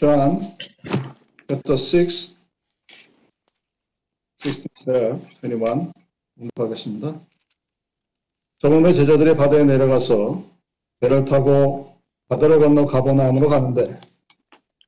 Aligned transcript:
John 0.00 0.40
chapter 1.46 1.76
6, 1.76 2.34
67, 4.38 5.20
21 5.44 5.92
공부하겠습니다. 6.38 7.20
저번에 8.60 8.94
제자들이 8.94 9.36
바다에 9.36 9.64
내려가서 9.64 10.42
배를 11.00 11.26
타고 11.26 11.98
바다를 12.28 12.60
건너 12.60 12.86
가버나움으로 12.86 13.50
가는데 13.50 14.00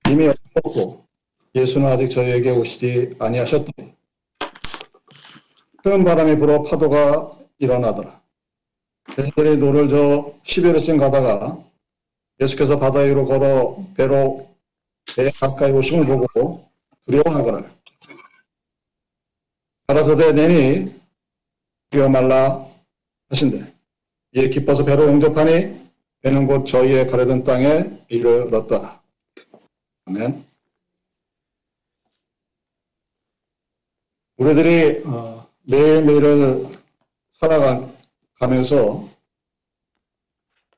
이미 0.09 0.29
어둡고 0.55 1.05
예수는 1.57 1.89
아직 1.89 2.09
저희에게 2.09 2.49
오시지 2.53 3.17
아니하셨더니 3.19 3.93
큰 5.85 6.05
바람이 6.05 6.39
불어 6.39 6.63
파도가 6.63 7.39
일어나더라. 7.59 8.23
제자들이 9.15 9.59
노를 9.59 9.91
저어 9.91 10.33
10여리쯤 10.47 10.99
가다가 10.99 11.63
예수께서 12.41 12.79
바다 12.79 13.01
위로 13.01 13.27
걸어 13.27 13.77
배로 13.95 14.52
배 15.07 15.31
가까이 15.31 15.71
오심을 15.73 16.07
보고 16.07 16.71
두려워하거라. 17.07 17.71
가라사대 19.87 20.33
내니 20.33 21.01
뛰어 21.91 22.09
말라 22.09 22.67
하신대. 23.29 23.73
이에 24.35 24.49
기뻐서 24.49 24.85
배로 24.85 25.07
영접하니 25.07 25.83
배는 26.21 26.47
곧 26.47 26.65
저희의 26.65 27.07
가려던 27.09 27.45
땅에 27.45 27.91
이르렀다. 28.09 29.03
아멘. 30.07 30.45
우리들이 34.37 35.03
어, 35.05 35.47
매일매일을 35.63 36.67
살아가면서 37.33 39.09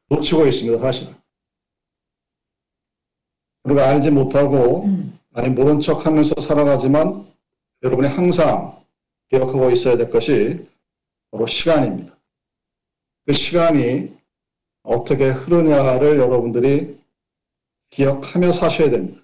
놓치고 0.09 0.47
있습니다, 0.47 0.81
사실은. 0.81 1.14
우리가 3.65 3.89
알지 3.89 4.11
못하고 4.11 4.89
아니 5.33 5.49
모른 5.49 5.81
척 5.81 6.07
하면서 6.07 6.35
살아가지만 6.41 7.27
여러분이 7.83 8.09
항상 8.09 8.79
기억하고 9.31 9.71
있어야 9.71 9.97
될 9.97 10.11
것이 10.11 10.67
바로 11.31 11.47
시간입니다. 11.47 12.15
그 13.27 13.33
시간이 13.33 14.15
어떻게 14.83 15.31
흐르냐를 15.31 16.19
여러분들이 16.19 16.99
기억하며 17.91 18.53
사셔야 18.53 18.91
됩니다. 18.91 19.21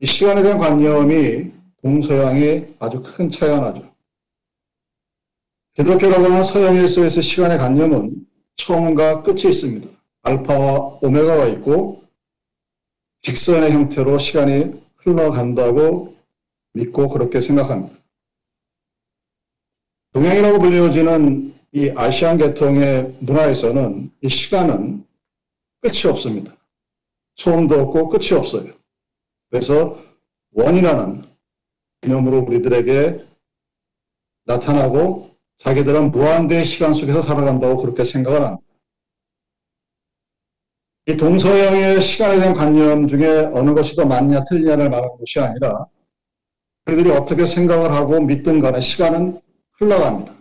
이 0.00 0.06
시간에 0.06 0.42
대한 0.42 0.58
관념이 0.58 1.52
동서양이 1.82 2.74
아주 2.78 3.02
큰 3.02 3.28
차이가 3.30 3.58
나죠. 3.60 3.88
기독교라고 5.74 6.24
하는 6.24 6.42
서양 6.42 6.74
일서에서 6.74 7.20
시간의 7.20 7.58
관념은 7.58 8.26
처음과 8.56 9.22
끝이 9.22 9.42
있습니다. 9.48 9.88
알파와 10.22 10.98
오메가가 11.02 11.46
있고 11.48 12.02
직선의 13.28 13.72
형태로 13.72 14.16
시간이 14.16 14.72
흘러간다고 14.96 16.16
믿고 16.72 17.10
그렇게 17.10 17.42
생각합니다. 17.42 17.94
동양이라고 20.14 20.58
불려지는 20.60 21.54
이 21.72 21.92
아시안 21.94 22.38
계통의 22.38 23.18
문화에서는 23.20 24.10
이 24.22 24.28
시간은 24.30 25.04
끝이 25.82 26.10
없습니다. 26.10 26.56
처음도 27.34 27.78
없고 27.78 28.08
끝이 28.08 28.32
없어요. 28.32 28.72
그래서 29.50 30.02
원이라는 30.52 31.22
개념으로 32.00 32.38
우리들에게 32.38 33.26
나타나고 34.46 35.28
자기들은 35.58 36.12
무한대의 36.12 36.64
시간 36.64 36.94
속에서 36.94 37.20
살아간다고 37.20 37.76
그렇게 37.76 38.04
생각을 38.04 38.40
합니다. 38.40 38.67
이 41.08 41.16
동서양의 41.16 42.02
시간에 42.02 42.38
대한 42.38 42.54
관념 42.54 43.08
중에 43.08 43.46
어느 43.54 43.72
것이 43.72 43.96
더 43.96 44.04
맞냐 44.04 44.44
틀리냐를 44.44 44.90
말하는 44.90 45.16
것이 45.16 45.40
아니라 45.40 45.86
그들이 46.84 47.10
어떻게 47.10 47.46
생각을 47.46 47.90
하고 47.90 48.20
믿든 48.20 48.60
간에 48.60 48.78
시간은 48.82 49.40
흘러갑니다. 49.78 50.36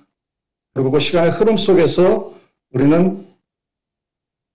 그리고 0.73 0.91
그 0.91 0.99
시간의 0.99 1.31
흐름 1.31 1.55
속에서 1.55 2.33
우리는 2.71 3.25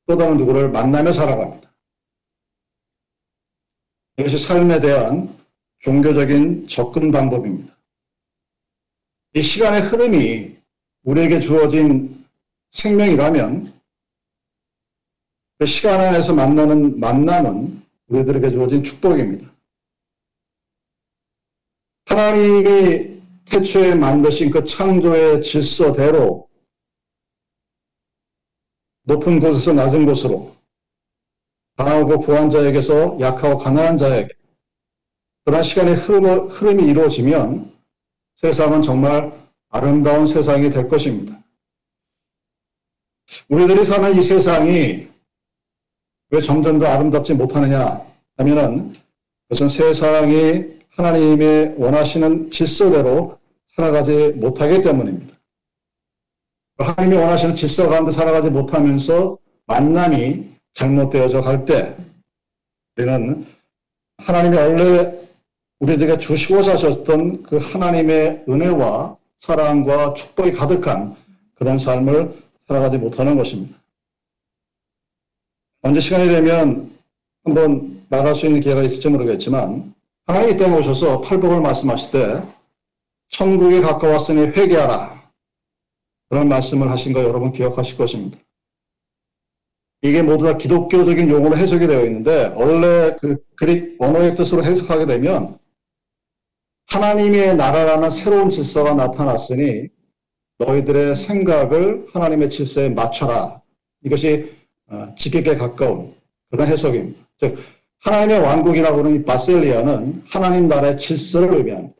또 0.06 0.18
다른 0.18 0.36
누구를 0.36 0.68
만나며 0.68 1.12
살아갑니다. 1.12 1.72
이것이 4.18 4.36
삶에 4.36 4.80
대한 4.80 5.34
종교적인 5.78 6.68
접근 6.68 7.10
방법입니다. 7.10 7.74
이 9.32 9.40
시간의 9.40 9.80
흐름이 9.80 10.56
우리에게 11.04 11.40
주어진 11.40 12.22
생명이라면 12.68 13.72
그 15.62 15.66
시간 15.66 16.00
안에서 16.00 16.34
만나는 16.34 16.98
만남은 16.98 17.84
우리들에게 18.08 18.50
주어진 18.50 18.82
축복입니다. 18.82 19.48
하나님이 22.06 23.22
태초에 23.44 23.94
만드신 23.94 24.50
그 24.50 24.64
창조의 24.64 25.40
질서대로 25.40 26.48
높은 29.04 29.38
곳에서 29.38 29.72
낮은 29.72 30.04
곳으로 30.04 30.52
강하고 31.76 32.18
부한 32.18 32.50
자에게서 32.50 33.18
약하고 33.20 33.56
가난한 33.56 33.98
자에게 33.98 34.30
그런 35.44 35.62
시간의 35.62 35.94
흐름, 35.94 36.48
흐름이 36.48 36.90
이루어지면 36.90 37.72
세상은 38.34 38.82
정말 38.82 39.32
아름다운 39.68 40.26
세상이 40.26 40.70
될 40.70 40.88
것입니다. 40.88 41.38
우리들이 43.48 43.84
사는 43.84 44.18
이 44.18 44.22
세상이 44.22 45.11
왜 46.32 46.40
점점 46.40 46.78
더 46.78 46.86
아름답지 46.86 47.34
못하느냐 47.34 48.00
하면은 48.38 48.94
그것은 49.48 49.68
세상이 49.68 50.64
하나님의 50.96 51.74
원하시는 51.76 52.50
질서대로 52.50 53.38
살아가지 53.76 54.28
못하기 54.36 54.80
때문입니다. 54.80 55.36
하나님이 56.78 57.16
원하시는 57.16 57.54
질서 57.54 57.86
가운데 57.88 58.12
살아가지 58.12 58.48
못하면서 58.48 59.36
만남이 59.66 60.48
잘못되어져 60.72 61.42
갈 61.42 61.66
때 61.66 61.94
우리는 62.96 63.46
하나님이 64.16 64.56
원래 64.56 65.14
우리들에게 65.80 66.16
주시고자 66.16 66.74
하셨던 66.74 67.42
그 67.42 67.58
하나님의 67.58 68.44
은혜와 68.48 69.16
사랑과 69.36 70.14
축복이 70.14 70.52
가득한 70.52 71.14
그런 71.56 71.76
삶을 71.76 72.32
살아가지 72.66 72.96
못하는 72.96 73.36
것입니다. 73.36 73.81
언제 75.82 76.00
시간이 76.00 76.28
되면 76.28 76.90
한번 77.44 78.04
말할 78.08 78.34
수 78.36 78.46
있는 78.46 78.60
기회가 78.60 78.82
있을지 78.82 79.08
모르겠지만 79.08 79.92
하나님이 80.26 80.56
때 80.56 80.70
오셔서 80.70 81.20
팔복을 81.22 81.60
말씀하실 81.60 82.10
때 82.12 82.42
천국에 83.30 83.80
가까웠으니 83.80 84.52
회개하라 84.52 85.22
그런 86.28 86.48
말씀을 86.48 86.88
하신 86.90 87.12
거 87.12 87.24
여러분 87.24 87.52
기억하실 87.52 87.98
것입니다. 87.98 88.38
이게 90.02 90.22
모두 90.22 90.44
다 90.44 90.56
기독교적인 90.56 91.28
용어로 91.28 91.56
해석이 91.56 91.86
되어 91.86 92.04
있는데 92.06 92.52
원래 92.56 93.16
그 93.20 93.44
그릭 93.56 94.00
원어의 94.00 94.36
뜻으로 94.36 94.64
해석하게 94.64 95.06
되면 95.06 95.58
하나님의 96.86 97.56
나라라는 97.56 98.10
새로운 98.10 98.50
질서가 98.50 98.94
나타났으니 98.94 99.88
너희들의 100.58 101.16
생각을 101.16 102.06
하나님의 102.12 102.50
질서에 102.50 102.88
맞춰라. 102.88 103.60
이것이 104.04 104.52
어, 104.52 104.61
지극에 105.16 105.56
가까운 105.56 106.14
그런 106.50 106.68
해석입니다. 106.68 107.18
즉 107.38 107.58
하나님의 108.00 108.40
왕국이라고 108.40 108.98
하는 108.98 109.14
이 109.14 109.24
바셀리아는 109.24 110.24
하나님 110.26 110.68
나라의 110.68 110.98
질서를 110.98 111.54
의미합니다. 111.54 111.94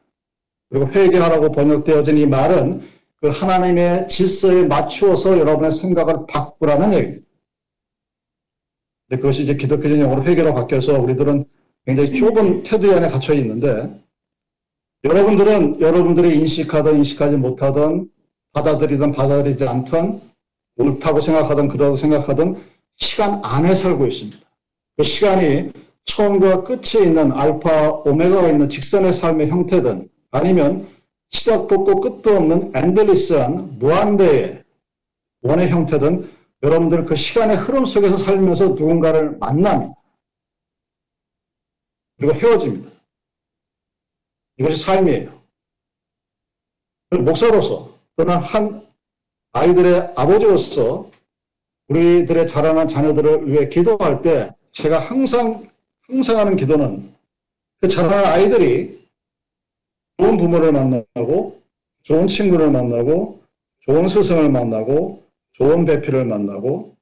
그리고 0.69 0.87
회개하라고 0.89 1.53
번역되어진 1.53 2.19
이 2.19 2.27
말은 2.27 2.83
그 3.21 3.29
하나님의 3.29 4.09
질서에 4.09 4.65
맞추어서 4.65 5.39
여러분의 5.39 5.71
생각을 5.71 6.27
바꾸라는 6.29 6.93
얘기입니다. 6.93 7.27
근데 9.09 9.21
그것이 9.21 9.43
이제 9.45 9.57
기독교적 9.57 9.99
용어로 9.99 10.25
회개로 10.25 10.55
바뀌어서 10.55 11.01
우리들은 11.01 11.45
굉장히 11.87 12.15
좁은 12.15 12.63
테두리 12.63 12.95
안에 12.95 13.09
갇혀 13.09 13.35
있는데 13.35 13.95
여러분들은 15.05 15.81
여러분들이 15.81 16.39
인식하든 16.39 16.97
인식하지 16.97 17.37
못하든 17.37 18.09
받아들이든 18.53 19.13
받아들이지 19.13 19.69
않든 19.69 20.21
옳다고 20.77 21.21
생각하든 21.21 21.69
그러고 21.69 21.97
생각하든 21.97 22.57
시간 23.03 23.45
안에 23.45 23.75
살고 23.75 24.07
있습니다. 24.07 24.39
그 24.97 25.03
시간이 25.03 25.73
처음과 26.05 26.65
끝에 26.65 27.05
있는 27.05 27.33
알파, 27.33 27.91
오메가가 27.91 28.49
있는 28.49 28.69
직선의 28.69 29.13
삶의 29.13 29.49
형태든 29.49 30.09
아니면 30.31 30.89
시작도 31.29 31.75
없고 31.75 32.01
끝도 32.01 32.37
없는 32.37 32.73
엔들리스한 32.75 33.79
무한대의 33.79 34.63
원의 35.43 35.69
형태든 35.71 36.31
여러분들 36.63 37.05
그 37.05 37.17
시간의 37.17 37.57
흐름 37.57 37.85
속에서 37.85 38.17
살면서 38.17 38.69
누군가를 38.69 39.37
만납니다. 39.39 39.95
그리고 42.19 42.35
헤어집니다. 42.35 42.91
이것이 44.59 44.77
삶이에요. 44.85 45.43
목사로서 47.11 47.93
또는 48.17 48.37
한 48.37 48.87
아이들의 49.53 50.13
아버지로서 50.15 51.12
우리들의 51.89 52.47
자라난 52.47 52.89
자녀들을 52.89 53.51
위해 53.51 53.69
기도할 53.69 54.23
때 54.23 54.55
제가 54.71 54.99
항상 54.99 55.69
항상 56.03 56.39
하는 56.39 56.57
기도는 56.57 57.15
그 57.81 57.89
자라는 57.89 58.25
아이들이 58.25 59.09
좋은 60.19 60.37
부모를 60.37 60.73
만나고 60.73 61.63
좋은 62.03 62.27
친구를 62.29 62.71
만나고 62.71 63.43
좋은 63.81 64.09
스승을 64.09 64.51
만나고 64.51 65.25
좋은 65.55 65.85
배필을 65.85 66.25
만나고 66.25 66.97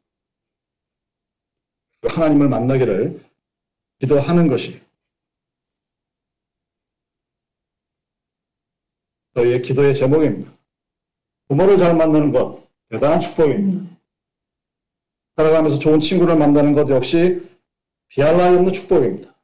하나님을 2.03 2.49
만나기를 2.49 3.23
기도하는 3.99 4.49
것이 4.49 4.81
저희의 9.35 9.62
기도의 9.62 9.94
제목입니다. 9.94 10.50
부모를 11.49 11.76
잘 11.79 11.94
만나는 11.94 12.33
것 12.33 12.67
대단한 12.88 13.21
축복입니다. 13.21 14.00
살아가면서 15.37 15.79
좋은 15.79 16.00
친구를 16.00 16.37
만나는 16.37 16.75
것 16.75 16.88
역시 16.91 17.43
비할 18.09 18.37
나위 18.37 18.56
없는 18.56 18.73
축복입니다. 18.73 19.35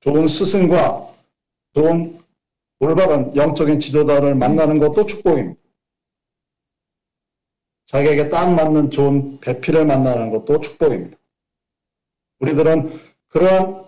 좋은 0.00 0.28
스승과 0.28 1.12
좋은 1.74 2.18
올바른 2.78 3.34
영적인 3.36 3.80
지도자를 3.80 4.34
만나는 4.34 4.78
것도 4.78 5.06
축복입니다. 5.06 5.60
자기에게 7.86 8.28
딱 8.28 8.54
맞는 8.54 8.90
좋은 8.90 9.40
배필을 9.40 9.84
만나는 9.84 10.30
것도 10.30 10.60
축복입니다. 10.60 11.18
우리들은 12.38 12.98
그러한 13.28 13.84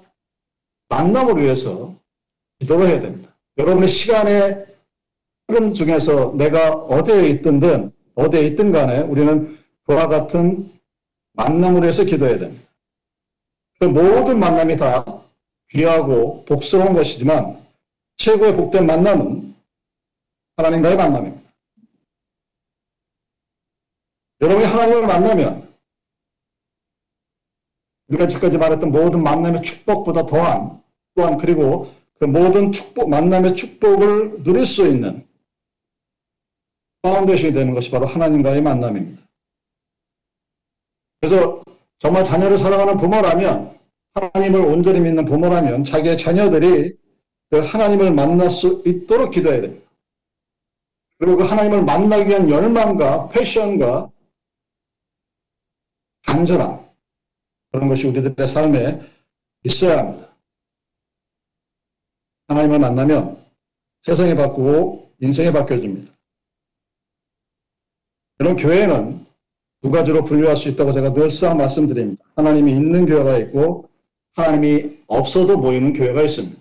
만남을 0.89 1.43
위해서 1.43 1.95
기도를 2.59 2.89
해야 2.89 3.01
됩니다. 3.01 3.31
여러분의 3.57 3.89
시간의 3.89 4.67
흐름 5.49 5.75
중에서 5.75 6.35
내가 6.37 6.73
어디에 6.73 7.29
있든든 7.31 7.93
어디에 8.15 8.43
있든 8.49 8.73
간에 8.73 9.01
우리는 9.01 9.59
그와 9.85 10.09
같은 10.09 10.71
만남을 11.33 11.83
위해서 11.83 12.05
기도해야 12.05 12.39
됩니다. 12.39 12.69
그 13.81 13.87
모든 13.87 14.39
만남이 14.39 14.77
다 14.77 15.05
귀하고 15.71 16.45
복스러운 16.45 16.95
것이지만 16.95 17.61
최고의 18.17 18.57
복된 18.57 18.87
만남은 18.87 19.55
하나님과의 20.57 20.97
만남입니다. 20.97 21.43
여러분이 24.41 24.67
하나님을 24.67 25.07
만나면 25.07 25.73
우리가 28.09 28.27
지금까지 28.27 28.59
말했던 28.59 28.93
모든 28.93 29.23
만남의 29.23 29.63
축복보다 29.63 30.27
더한 30.27 30.83
또한 31.15 31.39
그리고 31.39 31.93
그 32.19 32.25
모든 32.27 32.71
축복 32.71 33.09
만남의 33.09 33.57
축복을 33.57 34.43
누릴 34.43 34.67
수 34.67 34.87
있는 34.87 35.27
foundation이 37.03 37.53
되는 37.53 37.75
것이 37.75 37.91
바로 37.91 38.07
하나님과의 38.07 38.63
만남입니다. 38.63 39.23
그래서 41.23 41.63
정말 42.01 42.25
자녀를 42.25 42.59
사랑하는 42.59 42.97
부모라면 42.97 43.79
하나님을 44.15 44.61
온전히 44.61 44.99
믿는 44.99 45.25
부모라면 45.25 45.85
자기의 45.85 46.19
자녀들이 46.19 46.97
그 47.49 47.59
하나님을 47.61 48.13
만날 48.13 48.51
수 48.51 48.83
있도록 48.85 49.31
기도해야 49.31 49.61
됩니다. 49.61 49.89
그리고 51.19 51.37
그 51.37 51.45
하나님을 51.45 51.85
만나기 51.85 52.29
위한 52.29 52.51
열망과 52.51 53.29
passion과 53.29 54.11
간절함 56.27 56.85
그런 57.71 57.89
것이 57.89 58.09
우리들의 58.09 58.49
삶에 58.49 59.01
있어야 59.63 59.99
합니다. 59.99 60.29
하나님을 62.49 62.81
만나면 62.81 63.47
세상이 64.03 64.35
바꾸고 64.35 65.15
인생이 65.21 65.53
바뀌어집니다. 65.53 66.13
그런 68.39 68.57
교회는 68.57 69.25
두 69.83 69.91
가지로 69.91 70.23
분류할 70.23 70.57
수 70.57 70.69
있다고 70.69 70.93
제가 70.93 71.13
늘상 71.13 71.59
말씀드립니다. 71.59 72.25
하나님이 72.37 72.73
있는 72.73 73.05
교회가 73.05 73.37
있고 73.39 73.89
하나님이 74.35 74.99
없어도 75.09 75.59
모이는 75.59 75.93
교회가 75.93 76.23
있습니다. 76.23 76.57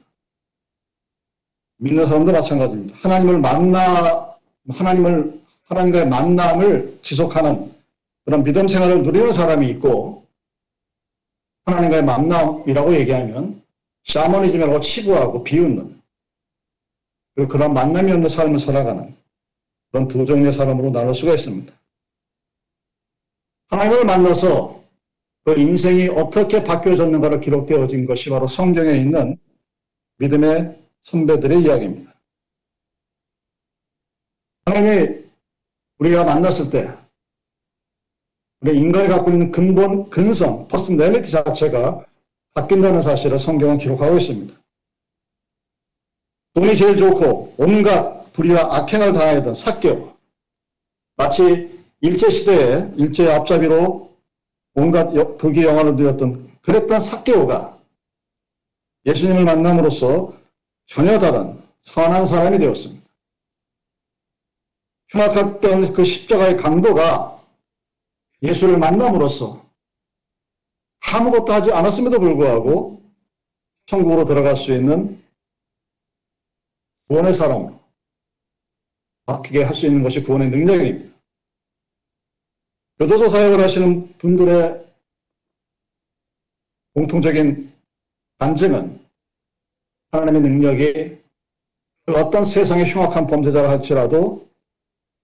믿는 1.78 2.08
사람도 2.08 2.32
마찬가지입니다. 2.32 2.98
하나님을 3.00 3.40
만나 3.40 4.36
하나님을 4.70 5.40
하나님과의 5.64 6.08
만남을 6.08 7.00
지속하는 7.02 7.72
그런 8.26 8.44
믿음 8.44 8.68
생활을 8.68 9.04
누리는 9.04 9.32
사람이 9.32 9.68
있고 9.70 10.26
하나님과의 11.66 12.04
만남이라고 12.04 12.96
얘기하면 12.96 13.62
샤머니즘이라고 14.04 14.80
치부하고 14.82 15.44
비웃는 15.44 16.02
그런 17.50 17.74
만남이 17.74 18.12
없는 18.12 18.30
삶을 18.30 18.60
살아가는 18.60 19.16
그런 19.92 20.08
두 20.08 20.26
종류의 20.26 20.54
사람으로 20.54 20.92
나눌 20.92 21.14
수가 21.14 21.36
있습니다. 21.36 21.81
하나님을 23.72 24.06
만나서 24.06 24.84
그 25.44 25.60
인생이 25.60 26.10
어떻게 26.10 26.64
바뀌어졌는가로 26.64 27.40
기록되어진 27.40 28.06
것이 28.06 28.30
바로 28.30 28.48
성경에 28.48 28.92
있는 28.92 29.38
믿음의 30.18 30.78
선배들의 31.02 31.64
이야기입니다. 31.64 32.14
하나님이 34.66 35.22
우리가 35.98 36.24
만났을 36.26 36.70
때 36.70 36.96
우리 38.60 38.78
인간이 38.78 39.08
갖고 39.08 39.32
있는 39.32 39.52
근본, 39.52 40.10
근성, 40.10 40.68
personality 40.68 41.32
자체가 41.32 42.06
바뀐다는 42.54 43.02
사실을 43.02 43.40
성경은 43.40 43.80
기록하고 43.80 44.18
있습니다. 44.18 44.54
돈이 46.54 46.76
제일 46.76 46.98
좋고 46.98 47.56
온갖 47.58 48.32
불의와 48.34 48.76
악행을 48.76 49.14
행하던 49.14 49.54
삭개오 49.54 50.14
마치 51.16 51.81
일제시대에 52.02 52.94
일제의 52.98 53.32
앞잡이로 53.34 54.12
온갖 54.74 55.12
불기 55.38 55.64
영화를 55.64 55.96
누렸던 55.96 56.60
그랬던 56.62 57.00
사개오가 57.00 57.80
예수님을 59.06 59.46
만남으로써 59.46 60.34
전혀 60.88 61.18
다른 61.20 61.62
선한 61.82 62.26
사람이 62.26 62.60
되었습니다. 62.60 63.02
흉악했던 65.10 65.94
그 65.94 66.04
십자가의 66.04 66.58
강도가 66.58 67.44
예수를 68.42 68.78
만남으로써 68.78 69.66
아무것도 71.14 71.52
하지 71.52 71.72
않았음에도 71.72 72.20
불구하고 72.20 73.04
천국으로 73.88 74.26
들어갈 74.26 74.56
수 74.56 74.74
있는 74.74 75.22
구원의 77.08 77.34
사람으로 77.34 77.80
바뀌게 79.26 79.64
할 79.64 79.74
수 79.76 79.86
있는 79.86 80.02
것이 80.04 80.24
구원의 80.24 80.50
능력입니다. 80.50 81.11
교도소 83.02 83.30
사역을 83.30 83.60
하시는 83.64 84.16
분들의 84.20 84.86
공통적인 86.94 87.74
반증은 88.38 89.00
하나님의 90.12 90.42
능력이 90.42 91.18
그 92.06 92.14
어떤 92.14 92.46
세상의 92.46 92.92
흉악한 92.92 93.26
범죄자를 93.26 93.70
할지라도 93.70 94.48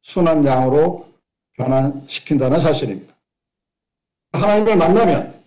순한 0.01 0.43
양으로 0.43 1.07
변환시킨다는 1.53 2.59
사실입니다. 2.59 3.15
하나님을 4.31 4.75
만나면 4.75 5.39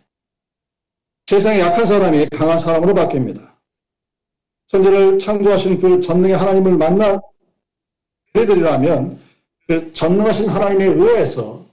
세상에 1.27 1.59
약한 1.59 1.85
사람이 1.85 2.29
강한 2.29 2.61
사람으로 2.61 2.95
바뀝니다. 2.95 3.51
천지를 4.69 5.19
창조하신 5.19 5.81
그 5.81 6.01
전능의 6.01 6.37
하나님을 6.37 6.77
만나 6.77 7.21
그들이라면 8.35 9.21
그 9.67 9.93
전능하신 9.93 10.49
하나님에 10.49 10.85
의해서 10.85 11.69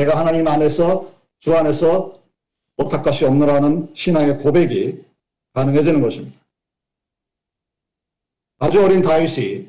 내가 0.00 0.18
하나님 0.18 0.48
안에서 0.48 1.12
주 1.40 1.54
안에서 1.54 2.14
못할 2.76 3.02
것이 3.02 3.26
없노라는 3.26 3.90
신앙의 3.94 4.38
고백이 4.38 5.04
가능해지는 5.52 6.00
것입니다. 6.00 6.38
아주 8.58 8.82
어린 8.82 9.02
다윗이 9.02 9.68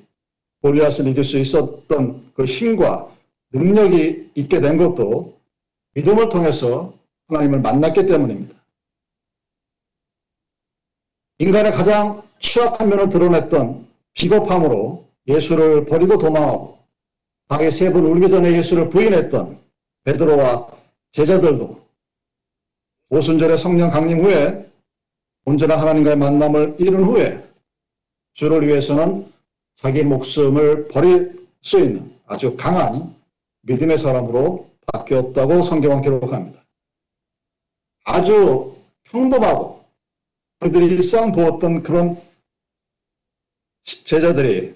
골리앗을 0.62 1.08
이길 1.08 1.26
수 1.26 1.38
있었던 1.38 2.32
그 2.34 2.46
힘과 2.46 3.14
능력이 3.52 4.32
있게 4.36 4.62
된 4.62 4.78
것도 4.78 5.38
믿음을 5.96 6.30
통해서 6.30 6.94
하나님을 7.28 7.60
만났기 7.60 8.06
때문입니다. 8.06 8.56
인간의 11.40 11.74
가장 11.74 12.24
취약한 12.40 12.88
면을 12.88 13.10
드러냈던 13.10 13.86
비겁함으로 14.14 15.06
예수를 15.28 15.86
버리고 15.86 16.18
도망하고 16.18 16.80
방에 17.48 17.70
세번 17.70 18.06
울기 18.06 18.30
전에 18.30 18.54
예수를 18.54 18.90
부인했던 18.90 19.62
베드로와 20.04 20.68
제자들도 21.12 21.82
오순절의 23.10 23.58
성령 23.58 23.90
강림 23.90 24.24
후에 24.24 24.70
온전한 25.46 25.80
하나님과의 25.80 26.18
만남을 26.18 26.76
이룬 26.80 27.04
후에 27.04 27.44
주를 28.34 28.68
위해서는 28.68 29.32
자기 29.76 30.04
목숨을 30.04 30.88
버릴 30.88 31.48
수 31.62 31.80
있는 31.80 32.16
아주 32.26 32.56
강한 32.56 33.16
믿음의 33.62 33.98
사람으로 33.98 34.70
바뀌었다고 34.88 35.62
성경은 35.62 36.02
기록합니다. 36.02 36.64
아주 38.06 38.76
평범하고 39.04 39.84
그들이 40.60 40.86
일상 40.86 41.32
보았던 41.32 41.84
그런 41.84 42.22
제자들이 43.84 44.76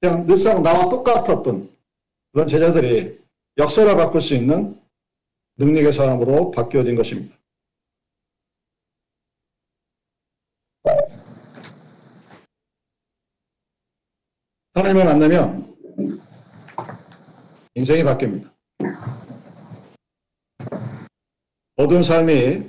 그냥 0.00 0.26
늘상 0.26 0.62
나와 0.62 0.88
똑같았던 0.88 1.70
그런 2.32 2.46
제자들이 2.46 3.18
역사를 3.58 3.96
바꿀 3.96 4.20
수 4.20 4.34
있는 4.34 4.78
능력의 5.56 5.92
사람으로 5.92 6.50
바뀌어진 6.50 6.94
것입니다. 6.94 7.34
하나님을 14.74 15.04
만나면 15.06 15.74
인생이 17.74 18.02
바뀝니다. 18.02 18.50
어두운 21.76 22.02
삶이 22.02 22.62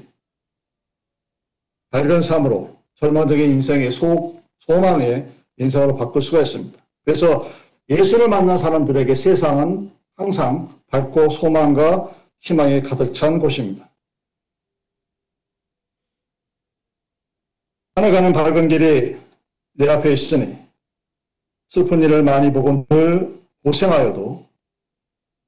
밝은 1.89 2.22
삶으로 2.22 2.77
절망적인 2.96 3.50
인생의 3.51 3.91
소, 3.91 4.41
소망의 4.60 5.29
인생으로 5.58 5.98
바꿀 5.98 6.22
수가 6.22 6.41
있습니다. 6.41 6.79
그래서 7.03 7.50
예수를 7.89 8.29
만난 8.29 8.58
사람들에게 8.58 9.13
세상은 9.15 9.96
항상 10.17 10.67
밝고 10.88 11.29
소망과 11.29 12.12
희망이 12.39 12.81
가득 12.81 13.13
찬 13.13 13.38
곳입니다. 13.38 13.88
하늘 17.93 18.12
가는 18.12 18.33
밝은 18.33 18.67
길이 18.67 19.15
내 19.74 19.89
앞에 19.89 20.12
있으니 20.12 20.57
슬픈 21.67 22.01
일을 22.01 22.24
많이 22.24 22.51
보고 22.51 22.86
늘 22.89 23.39
고생하여도 23.63 24.47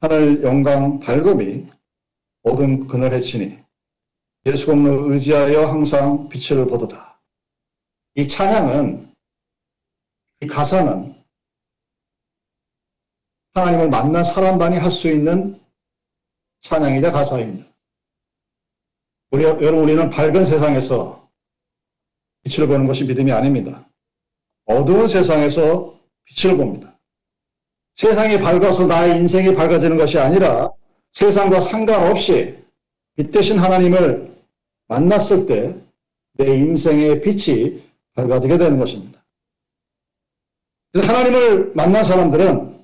하늘 0.02 0.44
영광 0.44 1.00
밝음이 1.00 1.68
모든 2.44 2.88
그늘에 2.88 3.20
치니 3.22 3.58
예수 4.46 4.68
공로 4.68 5.12
의지하여 5.12 5.66
항상 5.66 6.30
빛을 6.30 6.68
보도다. 6.68 7.20
이 8.16 8.28
찬양은 8.28 9.14
이 10.42 10.48
가사는 10.48 11.19
하나님을 13.60 13.90
만난 13.90 14.24
사람만이 14.24 14.78
할 14.78 14.92
수 14.92 15.08
있는 15.08 15.60
찬양이자 16.62 17.12
가사입니다. 17.12 17.68
우리, 19.32 19.44
여러분, 19.44 19.84
우리는 19.84 20.10
밝은 20.10 20.44
세상에서 20.44 21.30
빛을 22.44 22.68
보는 22.68 22.88
것이 22.88 23.04
믿음이 23.06 23.32
아닙니다. 23.32 23.88
어두운 24.66 25.08
세상에서 25.08 25.98
빛을 26.26 26.58
봅니다. 26.58 26.98
세상이 27.96 28.40
밝아서 28.40 28.88
나의 28.88 29.18
인생이 29.18 29.56
밝아지는 29.56 29.98
것이 29.98 30.18
아니라 30.18 30.72
세상과 31.12 31.60
상관없이 31.60 32.58
빛 33.16 33.32
대신 33.32 33.60
하나님을 33.60 34.34
만났을 34.88 35.46
때 35.46 35.90
내 36.40 36.56
인생의 36.56 37.20
빛이 37.22 37.82
밝아지게 38.14 38.58
되는 38.58 38.80
것입니다. 38.80 39.22
하나님을 40.96 41.74
만난 41.76 42.06
사람들은 42.06 42.79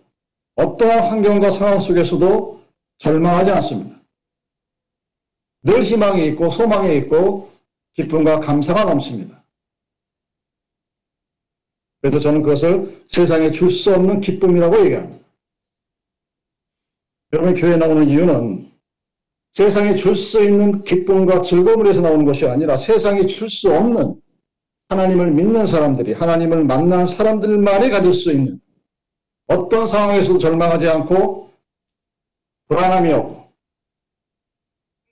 어떠한 0.55 1.09
환경과 1.09 1.51
상황 1.51 1.79
속에서도 1.79 2.61
절망하지 2.99 3.51
않습니다. 3.51 3.95
늘 5.63 5.83
희망이 5.83 6.25
있고 6.27 6.49
소망이 6.49 6.95
있고 6.97 7.51
기쁨과 7.93 8.39
감사가 8.39 8.85
넘칩니다. 8.85 9.43
그래서 12.01 12.19
저는 12.19 12.43
그것을 12.43 13.03
세상에 13.07 13.51
줄 13.51 13.71
수 13.71 13.93
없는 13.93 14.21
기쁨이라고 14.21 14.85
얘기합니다. 14.85 15.25
여러분 17.33 17.53
교회 17.55 17.75
나오는 17.75 18.07
이유는 18.07 18.71
세상에 19.53 19.95
줄 19.95 20.15
수 20.15 20.43
있는 20.43 20.83
기쁨과 20.83 21.41
즐거움을 21.41 21.85
위해서 21.85 22.01
나오는 22.01 22.23
것이 22.25 22.45
아니라 22.45 22.77
세상에 22.77 23.25
줄 23.25 23.49
수 23.49 23.73
없는 23.73 24.21
하나님을 24.89 25.31
믿는 25.31 25.65
사람들이 25.65 26.13
하나님을 26.13 26.63
만난 26.65 27.05
사람들만이 27.07 27.89
가질 27.89 28.13
수 28.13 28.31
있는 28.31 28.59
어떤 29.47 29.85
상황에서도 29.85 30.39
절망하지 30.39 30.87
않고 30.89 31.51
불안함이 32.67 33.11
없고 33.11 33.51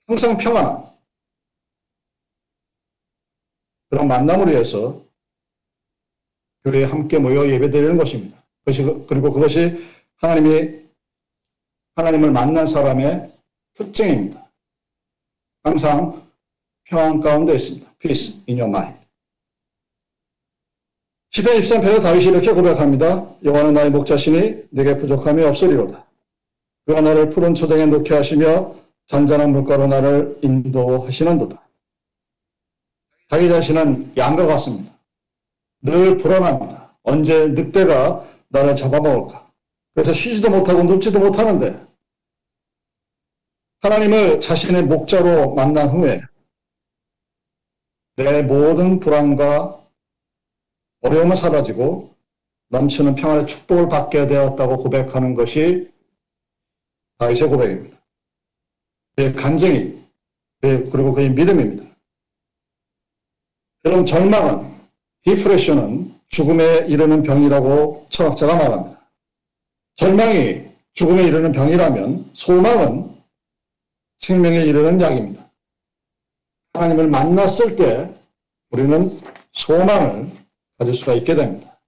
항상 0.06 0.36
평안한 0.36 0.94
그런 3.88 4.08
만남을 4.08 4.48
위해서 4.48 5.00
교회에 6.64 6.84
함께 6.84 7.18
모여 7.18 7.48
예배드리는 7.48 7.96
것입니다. 7.96 8.42
그것이, 8.60 8.82
그리고 9.06 9.32
그것이 9.32 9.84
하나님이, 10.16 10.84
하나님을 11.94 12.32
만난 12.32 12.66
사람의 12.66 13.30
특징입니다. 13.74 14.50
항상 15.62 16.26
평안 16.84 17.20
가운데 17.20 17.54
있습니다. 17.54 17.94
Peace 17.98 18.42
in 18.48 18.58
your 18.58 18.68
mind. 18.68 19.03
10편 21.34 21.60
23편에서 21.60 22.00
다윗이 22.00 22.26
이렇게 22.26 22.52
고백합니다. 22.52 23.26
여호와는 23.42 23.74
나의 23.74 23.90
목자시니 23.90 24.68
내게 24.70 24.96
부족함이 24.96 25.42
없으리로다. 25.42 26.06
그가 26.86 27.00
나를 27.00 27.30
푸른 27.30 27.54
초장에 27.56 27.86
놓게 27.86 28.14
하시며 28.14 28.76
잔잔한 29.08 29.50
물가로 29.50 29.88
나를 29.88 30.38
인도하시는도다. 30.42 31.60
자기 33.30 33.48
자신은 33.48 34.12
양과 34.16 34.46
같습니다. 34.46 34.92
늘 35.82 36.16
불안합니다. 36.18 36.96
언제 37.02 37.48
늑대가 37.48 38.24
나를 38.48 38.76
잡아먹을까? 38.76 39.50
그래서 39.92 40.12
쉬지도 40.12 40.50
못하고 40.50 40.84
눕지도 40.84 41.18
못하는데 41.18 41.80
하나님을 43.80 44.40
자신의 44.40 44.84
목자로 44.84 45.54
만난 45.54 45.88
후에 45.88 46.20
내 48.16 48.42
모든 48.42 49.00
불안과 49.00 49.83
어려움은 51.04 51.36
사라지고 51.36 52.14
넘치는 52.68 53.14
평안의 53.14 53.46
축복을 53.46 53.88
받게 53.88 54.26
되었다고 54.26 54.78
고백하는 54.78 55.34
것이 55.34 55.90
다윗의 57.18 57.48
고백입니다. 57.48 57.98
그의 59.14 59.34
간증이 59.34 60.02
그리고 60.60 61.12
그의 61.12 61.30
믿음입니다. 61.30 61.84
여러분 63.84 64.06
절망은 64.06 64.74
디프레션은 65.22 66.14
죽음에 66.28 66.86
이르는 66.88 67.22
병이라고 67.22 68.06
철학자가 68.08 68.56
말합니다. 68.56 68.98
절망이 69.96 70.64
죽음에 70.94 71.22
이르는 71.24 71.52
병이라면 71.52 72.30
소망은 72.32 73.14
생명에 74.16 74.62
이르는 74.62 75.00
약입니다. 75.00 75.50
하나님을 76.72 77.08
만났을 77.08 77.76
때 77.76 78.12
우리는 78.70 79.20
소망을 79.52 80.43
가질 80.78 80.94
수가 80.94 81.14
있게 81.14 81.34
됩니다. 81.34 81.78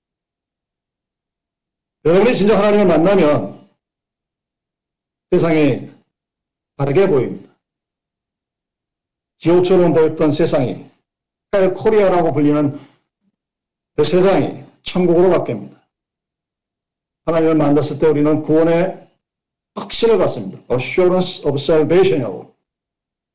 여러분이 2.04 2.36
진짜 2.36 2.56
하나님을 2.56 2.86
만나면 2.86 3.68
세상이 5.30 5.90
다르게 6.76 7.08
보입니다. 7.08 7.52
지옥처럼 9.38 9.92
보였던 9.92 10.30
세상이 10.30 10.86
Hell 11.54 11.74
Korea라고 11.74 12.32
불리는 12.32 12.78
그 13.96 14.04
세상이 14.04 14.64
천국으로 14.82 15.30
바뀝니다. 15.30 15.76
하나님을 17.24 17.56
만났을 17.56 17.98
때 17.98 18.06
우리는 18.06 18.42
구원의 18.42 19.08
확신을 19.74 20.16
갖습니다. 20.18 20.62
assurance 20.72 21.44
of 21.44 21.56
salvation이라고. 21.56 22.54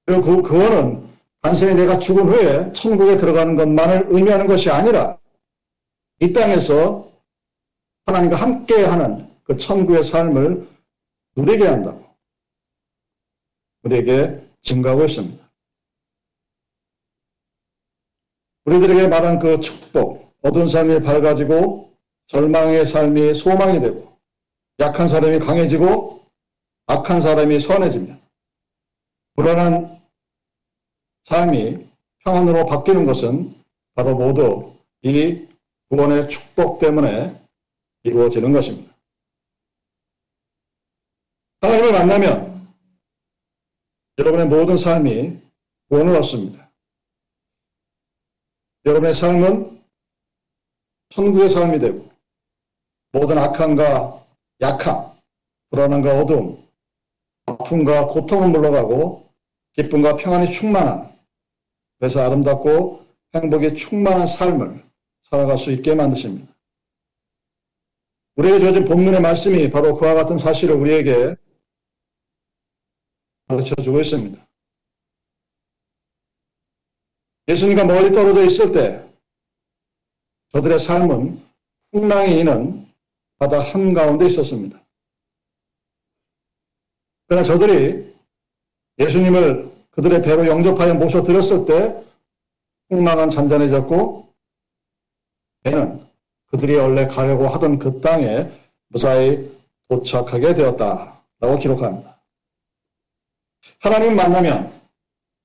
그리고 0.06 0.22
그 0.22 0.42
구원은 0.42 1.10
단순히 1.42 1.76
내가 1.76 2.00
죽은 2.00 2.28
후에 2.30 2.72
천국에 2.74 3.18
들어가는 3.18 3.56
것만을 3.56 4.08
의미하는 4.10 4.48
것이 4.48 4.70
아니라 4.70 5.18
이 6.22 6.32
땅에서 6.34 7.12
하나님과 8.06 8.36
함께하는 8.36 9.28
그 9.44 9.58
천국의 9.58 10.04
삶을 10.04 10.70
누리게 11.36 11.66
한다고 11.66 12.06
우리에게 13.82 14.48
증가하고 14.62 15.06
있습니다. 15.06 15.42
우리들에게 18.66 19.08
말한 19.08 19.40
그 19.40 19.60
축복, 19.60 20.32
어두운 20.44 20.68
삶이 20.68 21.02
밝아지고 21.02 21.92
절망의 22.28 22.86
삶이 22.86 23.34
소망이 23.34 23.80
되고 23.80 24.16
약한 24.80 25.08
사람이 25.08 25.40
강해지고 25.40 26.24
악한 26.86 27.20
사람이 27.20 27.60
선해집니다. 27.60 28.20
불안한 29.36 30.00
삶이 31.24 31.88
평안으로 32.20 32.68
바뀌는 32.68 33.08
것은 33.08 33.56
바로 33.96 34.16
모두 34.16 34.72
이 35.02 35.48
구원의 35.92 36.30
축복 36.30 36.80
때문에 36.80 37.38
이루어지는 38.04 38.54
것입니다. 38.54 38.96
하나님을 41.60 41.92
만나면 41.92 42.66
여러분의 44.18 44.48
모든 44.48 44.78
삶이 44.78 45.38
구원을 45.90 46.16
얻습니다. 46.16 46.72
여러분의 48.86 49.14
삶은 49.14 49.84
천국의 51.10 51.50
삶이 51.50 51.80
되고 51.80 52.10
모든 53.12 53.38
악함과 53.38 54.26
약함, 54.62 55.12
불안함과 55.72 56.22
어두움, 56.22 56.66
아픔과 57.48 58.08
고통은 58.08 58.54
물러가고 58.54 59.30
기쁨과 59.74 60.16
평안이 60.16 60.54
충만한 60.54 61.14
그래서 62.00 62.22
아름답고 62.22 63.06
행복이 63.36 63.76
충만한 63.76 64.26
삶을 64.26 64.91
살아갈 65.32 65.58
수 65.58 65.72
있게 65.72 65.96
만드십니다. 65.96 66.54
우리에게 68.36 68.60
주어진 68.60 68.86
본문의 68.86 69.22
말씀이 69.22 69.72
바로 69.72 69.98
그와 69.98 70.14
같은 70.14 70.38
사실을 70.38 70.76
우리에게 70.76 71.36
가르쳐 73.48 73.74
주고 73.76 74.02
있습니다. 74.02 74.46
예수님과 77.48 77.86
멀리 77.86 78.12
떨어져 78.12 78.46
있을 78.46 78.72
때 78.74 79.06
저들의 80.52 80.80
삶은 80.80 81.42
풍랑이 81.92 82.40
있는 82.40 82.88
바다 83.38 83.62
한가운데 83.62 84.26
있었습니다. 84.26 84.80
그러나 87.28 87.44
저들이 87.44 88.14
예수님을 89.00 89.72
그들의 89.92 90.22
배로 90.22 90.46
영접하여 90.46 90.94
모셔드렸을 90.96 91.66
때 91.66 92.04
풍랑은 92.90 93.30
잔잔해졌고 93.30 94.31
배는 95.64 96.06
그들이 96.48 96.76
원래 96.76 97.08
가려고 97.08 97.48
하던 97.48 97.80
그 97.80 98.02
땅에 98.02 98.50
무사히 98.88 99.50
도착하게 99.88 100.54
되었다라고 100.54 101.60
기록합니다. 101.60 102.20
하나님 103.80 104.16
만나면 104.16 104.72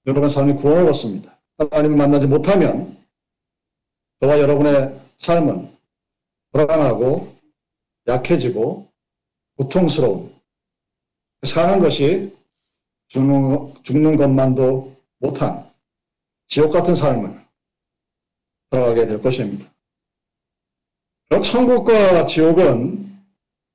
여러분의 0.06 0.30
삶이 0.30 0.54
구원을 0.54 0.88
얻습니다. 0.88 1.38
하나님을 1.58 1.96
만나지 1.96 2.26
못하면 2.26 2.96
저와 4.20 4.38
여러분의 4.40 4.98
삶은 5.18 5.70
불안하고 6.52 7.34
약해지고 8.06 8.88
고통스러운 9.56 10.34
사는 11.42 11.80
것이 11.80 12.34
죽는, 13.08 13.74
죽는 13.82 14.16
것만도 14.16 14.96
못한 15.18 15.68
지옥 16.46 16.72
같은 16.72 16.94
삶을 16.94 17.40
살아가게 18.70 19.06
될 19.06 19.22
것입니다. 19.22 19.70
천국과 21.30 22.26
지옥은 22.26 23.06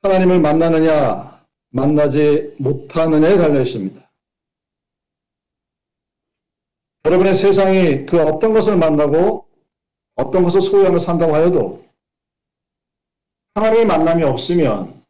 하나님을 0.01 0.39
만나느냐, 0.39 1.45
만나지 1.69 2.55
못하느냐에 2.59 3.37
달려 3.37 3.61
있습니다. 3.61 4.01
여러분의 7.05 7.35
세상이 7.35 8.05
그 8.05 8.21
어떤 8.21 8.53
것을 8.53 8.77
만나고 8.77 9.47
어떤 10.15 10.43
것을 10.43 10.61
소유하며 10.61 10.99
산다고 10.99 11.33
하여도 11.33 11.83
하나님의 13.55 13.85
만남이 13.85 14.23
없으면 14.23 15.03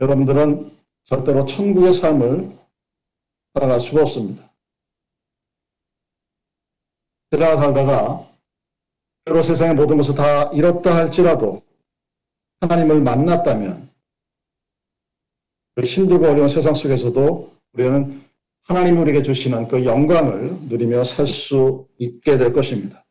여러분들은 0.00 0.76
절대로 1.04 1.46
천국의 1.46 1.92
삶을 1.92 2.56
살아갈 3.54 3.80
수가 3.80 4.02
없습니다. 4.02 4.50
세상을 7.30 7.56
살다가 7.56 8.33
여러 9.26 9.42
세상의 9.42 9.74
모든 9.74 9.96
것을 9.96 10.14
다 10.14 10.44
잃었다 10.52 10.94
할지라도 10.94 11.62
하나님을 12.60 13.00
만났다면 13.00 13.90
그 15.74 15.82
힘들고 15.84 16.26
어려운 16.26 16.48
세상 16.48 16.74
속에서도 16.74 17.54
우리는 17.72 18.22
하나님이 18.64 18.98
우리에게 18.98 19.22
주시는 19.22 19.68
그 19.68 19.84
영광을 19.84 20.56
누리며 20.68 21.04
살 21.04 21.26
수 21.26 21.86
있게 21.98 22.38
될 22.38 22.52
것입니다. 22.52 23.04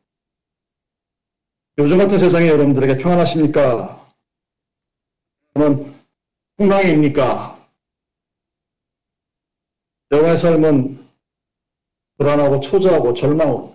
요즘 1.78 1.98
같은 1.98 2.18
세상에 2.18 2.48
여러분들에게 2.48 2.96
평안하십니까? 2.96 4.04
여러분, 5.56 5.94
풍랑입니까? 6.56 7.54
여러분의 10.12 10.36
삶은 10.36 11.04
불안하고 12.18 12.60
초조하고 12.60 13.14
절망으로 13.14 13.73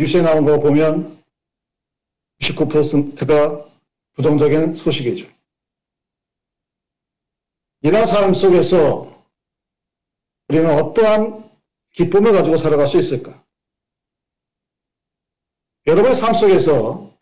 뉴스에 0.00 0.22
나온 0.22 0.46
거 0.46 0.58
보면 0.58 1.22
99%가 2.40 3.68
부정적인 4.12 4.72
소식이죠. 4.72 5.28
이러한 7.82 8.06
삶 8.06 8.32
속에서 8.32 9.26
우리는 10.48 10.70
어떠한 10.70 11.50
기쁨을 11.92 12.32
가지고 12.32 12.56
살아갈 12.56 12.86
수 12.86 12.96
있을까? 12.98 13.44
여러분의 15.86 16.14
삶 16.14 16.32
속에서 16.32 17.14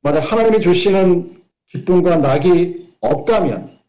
만약 0.00 0.20
하나님이 0.20 0.60
주시는 0.60 1.44
기쁨과 1.68 2.16
낙이 2.16 2.96
없다면 3.00 3.80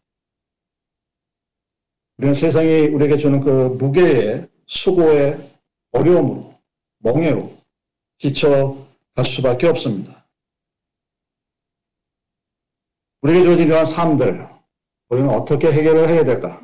우리는 2.18 2.34
세상이 2.34 2.86
우리에게 2.88 3.16
주는 3.16 3.40
그 3.40 3.50
무게의 3.76 4.48
수고의 4.66 5.50
어려움으로 5.90 6.60
멍해로 6.98 7.61
지쳐갈 8.22 9.24
수밖에 9.26 9.66
없습니다. 9.66 10.24
우리에게 13.22 13.44
주어진 13.44 13.66
이러한 13.66 13.84
삶들 13.84 14.48
우리는 15.08 15.28
어떻게 15.28 15.72
해결을 15.72 16.08
해야 16.08 16.24
될까? 16.24 16.60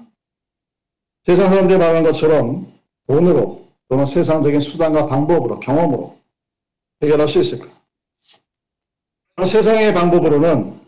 세상 1.25 1.51
사람들이 1.51 1.79
말하는 1.79 2.05
것처럼 2.05 2.73
돈으로 3.09 3.68
또는 3.88 4.07
세상적인 4.07 4.61
수단과 4.61 5.07
방법으로 5.07 5.59
경험으로 5.59 6.16
해결할 7.03 7.29
수 7.29 7.40
있을까? 7.40 7.66
세상의 9.44 9.94
방법으로는 9.94 10.81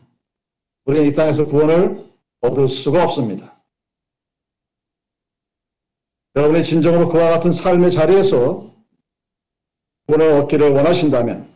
우리는 0.84 1.06
이 1.08 1.12
땅에서 1.12 1.46
구원을 1.46 2.08
얻을 2.40 2.68
수가 2.68 3.04
없습니다. 3.04 3.60
여러분이 6.36 6.62
진정으로 6.62 7.08
그와 7.08 7.30
같은 7.30 7.52
삶의 7.52 7.90
자리에서 7.90 8.70
구원을 10.10 10.42
얻기를 10.42 10.70
원하신다면 10.70 11.48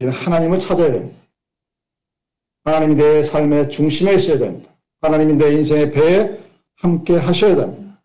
하나님을 0.00 0.58
찾아야 0.58 0.92
됩니다. 0.92 1.18
하나님이 2.64 2.94
내 2.94 3.22
삶의 3.22 3.70
중심에 3.70 4.14
있어야 4.14 4.38
됩니다. 4.38 4.70
하나님이 5.00 5.34
내 5.34 5.52
인생의 5.54 5.92
배에 5.92 6.38
함께 6.76 7.16
하셔야 7.16 7.56
됩니다. 7.56 8.00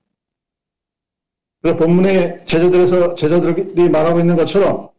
그래서 1.62 1.77
본문의 1.77 2.45
제자들에서 2.45 3.15
제자들이 3.15 3.89
말하고 3.89 4.19
있는 4.19 4.35
것처럼 4.35 4.89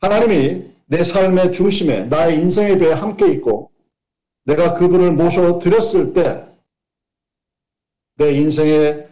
하나님이 0.00 0.64
내 0.86 1.04
삶의 1.04 1.52
중심에 1.52 2.04
나의 2.04 2.40
인생의 2.40 2.78
배에 2.78 2.92
함께 2.92 3.30
있고 3.32 3.70
내가 4.44 4.74
그분을 4.74 5.12
모셔 5.12 5.58
드렸을 5.58 6.12
때 6.12 6.48
내 8.18 8.32
인생의 8.32 9.08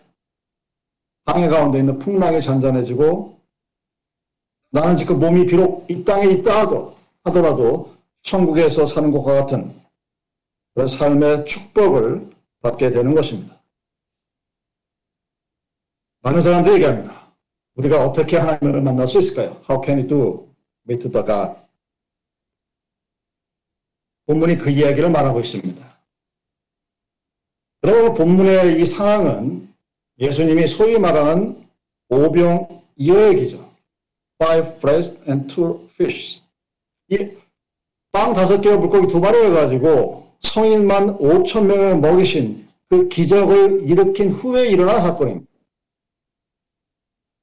방해 1.24 1.48
가운데 1.48 1.78
있는 1.78 1.98
풍랑이 1.98 2.40
잔잔해지고 2.40 3.35
나는 4.76 4.94
지금 4.94 5.18
몸이 5.18 5.46
비록 5.46 5.90
이 5.90 6.04
땅에 6.04 6.26
있다 6.26 6.66
하더라도 7.24 7.96
천국에서 8.20 8.84
사는 8.84 9.10
것과 9.10 9.32
같은 9.32 9.74
그런 10.74 10.86
삶의 10.86 11.46
축복을 11.46 12.30
받게 12.60 12.90
되는 12.90 13.14
것입니다. 13.14 13.58
많은 16.20 16.42
사람들이 16.42 16.74
얘기합니다. 16.74 17.32
우리가 17.76 18.04
어떻게 18.04 18.36
하나님을 18.36 18.82
만날 18.82 19.08
수 19.08 19.18
있을까요? 19.18 19.62
How 19.66 19.82
can 19.82 19.98
we 19.98 20.06
do 20.06 20.46
meet 20.86 21.10
the 21.10 21.24
God? 21.24 21.58
본문이 24.26 24.58
그 24.58 24.68
이야기를 24.68 25.08
말하고 25.08 25.40
있습니다. 25.40 25.98
여러분 27.84 28.12
본문의 28.12 28.82
이 28.82 28.84
상황은 28.84 29.72
예수님이 30.18 30.66
소위 30.66 30.98
말하는 30.98 31.66
오병 32.10 32.82
이어얘기죠. 32.96 33.65
Five 34.42 34.80
bread 34.80 35.18
and 35.28 35.52
two 35.52 35.88
fish. 35.94 36.42
이빵 37.08 38.34
다섯 38.34 38.60
개와 38.60 38.76
물고기 38.76 39.06
두 39.06 39.20
마리를 39.20 39.54
가지고 39.54 40.30
성인만 40.40 41.18
5천 41.18 41.66
명을 41.66 41.98
먹이신 41.98 42.68
그 42.88 43.08
기적을 43.08 43.88
일으킨 43.88 44.30
후에 44.30 44.66
일어난 44.68 45.02
사건입니다. 45.02 45.50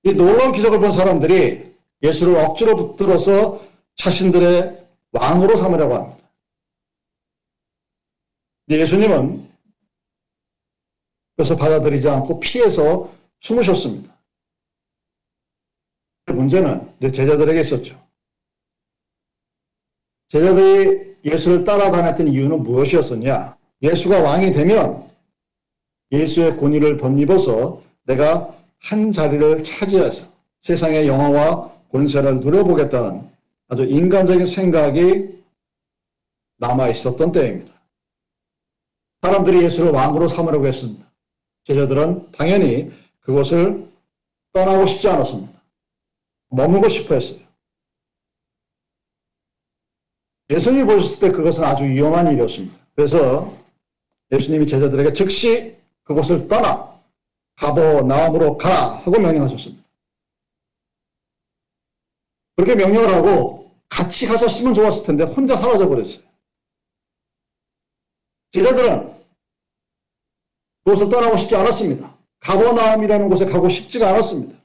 이 0.04 0.14
놀라운 0.14 0.52
기적을 0.52 0.80
본 0.80 0.92
사람들이 0.92 1.74
예수를 2.02 2.36
억지로 2.38 2.76
붙들어서 2.76 3.62
자신들의 3.96 4.86
왕으로 5.12 5.56
삼으려고 5.56 5.96
합니다. 5.96 6.18
예수님은 8.70 9.50
그래서 11.36 11.56
받아들이지 11.56 12.08
않고 12.10 12.40
피해서 12.40 13.12
숨으셨습니다. 13.42 14.13
문제는 16.32 16.88
이제 17.00 17.12
제자들에게 17.12 17.60
있었죠. 17.62 18.02
제자들이 20.30 21.16
예수를 21.26 21.64
따라다녔던 21.64 22.28
이유는 22.28 22.64
무엇이었었냐? 22.64 23.58
예수가 23.82 24.22
왕이 24.22 24.52
되면 24.52 25.10
예수의 26.12 26.58
권위를 26.58 26.98
덧입어서 26.98 27.82
내가 28.04 28.56
한 28.80 29.12
자리를 29.12 29.64
차지해서 29.64 30.26
세상의 30.62 31.08
영화와 31.08 31.72
권세를 31.92 32.40
누려보겠다는 32.40 33.30
아주 33.68 33.84
인간적인 33.84 34.46
생각이 34.46 35.44
남아 36.58 36.90
있었던 36.90 37.32
때입니다. 37.32 37.74
사람들이 39.22 39.64
예수를 39.64 39.92
왕으로 39.92 40.28
삼으려고 40.28 40.68
했습니다. 40.68 41.06
제자들은 41.66 42.32
당연히 42.32 42.92
그것을 43.22 43.88
떠나고 44.52 44.86
싶지 44.86 45.08
않았습니다. 45.08 45.63
머물고 46.54 46.88
싶어 46.88 47.16
했어요. 47.16 47.42
예수님이 50.50 50.86
보셨을 50.86 51.28
때 51.28 51.36
그것은 51.36 51.64
아주 51.64 51.84
위험한 51.84 52.32
일이었습니다. 52.32 52.76
그래서 52.96 53.58
예수님이 54.32 54.68
제자들에게 54.68 55.14
즉시 55.14 55.76
그곳을 56.04 56.48
떠나 56.48 57.02
가버나움으로 57.56 58.58
가라 58.58 58.98
하고 58.98 59.20
명령하셨습니다. 59.20 59.84
그렇게 62.56 62.76
명령을 62.76 63.14
하고 63.14 63.72
같이 63.90 64.28
가셨으면 64.28 64.76
좋았을 64.76 65.06
텐데 65.06 65.24
혼자 65.24 65.56
사라져 65.56 65.88
버렸어요. 65.88 66.24
제자들은 68.52 69.14
그곳을 70.84 71.10
떠나고 71.10 71.38
싶지 71.38 71.56
않았습니다. 71.56 72.16
가버나움이라는 72.42 73.30
곳에 73.30 73.46
가고 73.46 73.70
싶지가 73.70 74.10
않았습니다. 74.10 74.63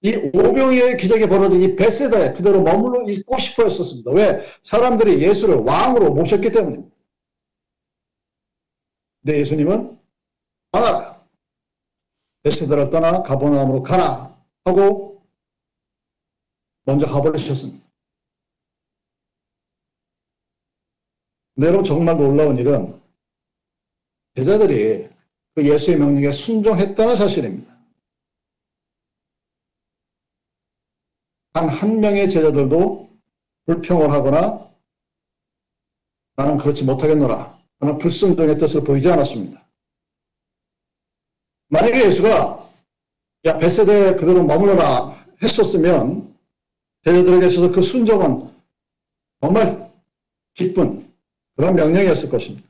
이 0.00 0.14
오병이의 0.14 0.96
기적이 0.96 1.26
벌어진 1.26 1.62
이 1.62 1.74
베세다에 1.74 2.32
그대로 2.32 2.62
머물러 2.62 3.10
있고 3.10 3.36
싶어 3.38 3.64
했었습니다. 3.64 4.12
왜? 4.12 4.44
사람들이 4.62 5.20
예수를 5.22 5.56
왕으로 5.56 6.14
모셨기 6.14 6.52
때문입니다. 6.52 6.94
근데 9.22 9.40
예수님은 9.40 9.98
떠나라. 10.70 11.20
베세다를 12.42 12.90
떠나 12.90 13.22
가버나움으로 13.22 13.82
가라 13.82 14.38
하고 14.64 15.22
먼저 16.84 17.06
가버리셨습니다. 17.06 17.84
여러분 21.60 21.82
정말 21.82 22.16
놀라운 22.16 22.56
일은 22.56 22.98
제자들이 24.36 25.08
그 25.56 25.68
예수의 25.68 25.98
명령에 25.98 26.30
순종했다는 26.30 27.16
사실입니다. 27.16 27.77
단 31.58 31.68
한 31.68 31.98
명의 31.98 32.28
제자들도 32.28 33.10
불평을 33.66 34.12
하거나 34.12 34.70
나는 36.36 36.56
그렇지 36.56 36.84
못하겠노라 36.84 37.58
하는 37.80 37.98
불순종의 37.98 38.58
뜻을 38.58 38.84
보이지 38.84 39.10
않았습니다. 39.10 39.66
만약에 41.70 42.06
예수가 42.06 42.70
야 43.46 43.58
베세대에 43.58 44.14
그대로 44.14 44.44
머물러라 44.44 45.26
했었으면 45.42 46.32
제자들에게 47.04 47.46
있어서 47.48 47.72
그 47.72 47.82
순종은 47.82 48.48
정말 49.40 49.90
기쁜 50.54 51.12
그런 51.56 51.74
명령이었을 51.74 52.30
것입니다. 52.30 52.68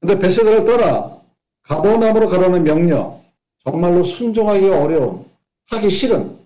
근데 0.00 0.18
베세다를 0.18 0.64
떠나 0.64 1.22
가보나무로 1.62 2.28
가라는 2.28 2.64
명령, 2.64 3.24
정말로 3.64 4.02
순종하기 4.02 4.68
어려운, 4.68 5.24
하기 5.70 5.90
싫은, 5.90 6.45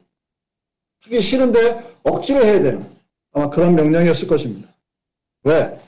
하기 1.02 1.20
싫은데 1.20 1.96
억지로 2.02 2.44
해야 2.44 2.60
되는 2.60 2.86
아마 3.32 3.48
그런 3.50 3.74
명령이었을 3.74 4.28
것입니다. 4.28 4.68
왜? 5.44 5.78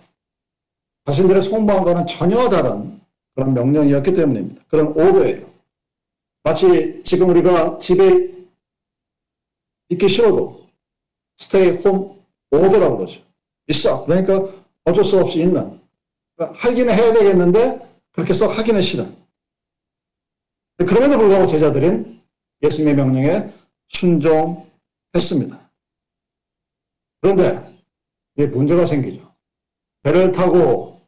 자신들의 1.07 1.43
속마음과는 1.43 2.07
전혀 2.07 2.49
다른 2.49 3.01
그런 3.35 3.55
명령이었기 3.55 4.15
때문입니다. 4.15 4.63
그런 4.69 4.89
오더예요. 4.89 5.51
마치 6.45 7.03
지금 7.03 7.31
우리가 7.31 7.79
집에 7.79 8.33
있기 9.89 10.09
싫어도 10.09 10.67
스테이 11.37 11.71
홈 11.83 12.23
오더라고 12.51 12.99
그러죠. 12.99 13.21
있어. 13.69 14.05
그러니까 14.05 14.49
어쩔 14.85 15.05
수 15.05 15.19
없이 15.19 15.41
있는. 15.41 15.81
그러니까 16.37 16.59
하기는 16.61 16.95
해야 16.95 17.13
되겠는데 17.13 17.81
그렇게 18.13 18.33
썩 18.33 18.57
하기는 18.59 18.81
싫어. 18.81 19.07
그럼에도 20.79 21.19
불구하고 21.19 21.47
제자들은 21.47 22.21
예수님의 22.63 22.97
명령에 22.97 23.53
순종 23.89 24.71
했습니다. 25.15 25.61
그런데 27.21 27.81
이게 28.37 28.47
문제가 28.47 28.85
생기죠. 28.85 29.33
배를 30.03 30.33
타고 30.33 31.01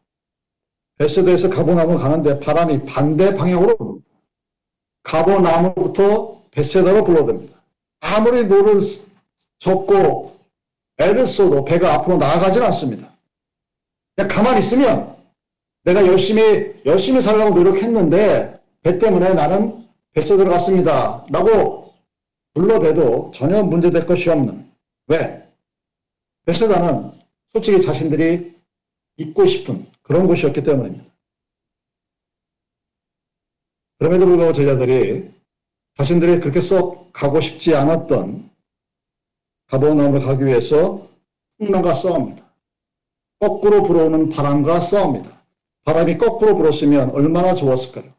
벳새다에서 0.99 1.51
가버나움 1.51 1.99
가는데 1.99 2.39
바람이 2.39 2.85
반대 2.85 3.35
방향으로 3.35 4.01
가버나움부터 5.03 6.43
벳새다로 6.51 7.05
불어옵니다. 7.05 7.61
아무리 8.01 8.45
노를 8.45 8.79
젓고 9.59 10.39
애를 10.99 11.27
써도 11.27 11.65
배가 11.65 11.95
앞으로 11.95 12.19
나아가진 12.19 12.63
않습니다. 12.63 13.11
그냥 14.15 14.29
가만히 14.29 14.61
있으면 14.61 15.17
내가 15.83 16.07
열심히 16.07 16.81
열심히 16.87 17.21
살려고 17.21 17.51
노력했는데 17.51 18.61
배 18.83 18.99
때문에 18.99 19.35
나는 19.35 19.89
뱃에 20.13 20.37
들어갔습니다. 20.37 21.25
라고 21.31 21.84
불러대도 22.55 23.33
전혀 23.35 23.63
문제될 23.63 24.07
것이 24.07 24.31
없는. 24.31 24.71
왜? 25.09 25.47
베세다는 26.47 27.13
솔직히 27.53 27.83
자신들이 27.83 28.55
있고 29.17 29.47
싶은 29.47 29.87
그런 30.03 30.27
곳이었기 30.27 30.63
때문입니다. 30.63 31.05
그럼에도 33.99 34.27
불구하고 34.27 34.53
제자들이 34.53 35.31
자신들이 35.97 36.41
그렇게 36.41 36.61
썩 36.61 37.13
가고 37.13 37.41
싶지 37.41 37.75
않았던 37.75 38.51
가보나움을 39.69 40.21
가기 40.21 40.45
위해서 40.45 41.09
풍랑과 41.59 41.95
싸웁니다. 41.95 42.45
거꾸로 43.39 43.83
불어오는 43.83 44.29
바람과 44.29 44.81
싸웁니다. 44.81 45.43
바람이 45.85 46.19
거꾸로 46.19 46.57
불었으면 46.57 47.11
얼마나 47.11 47.55
좋았을까요? 47.55 48.13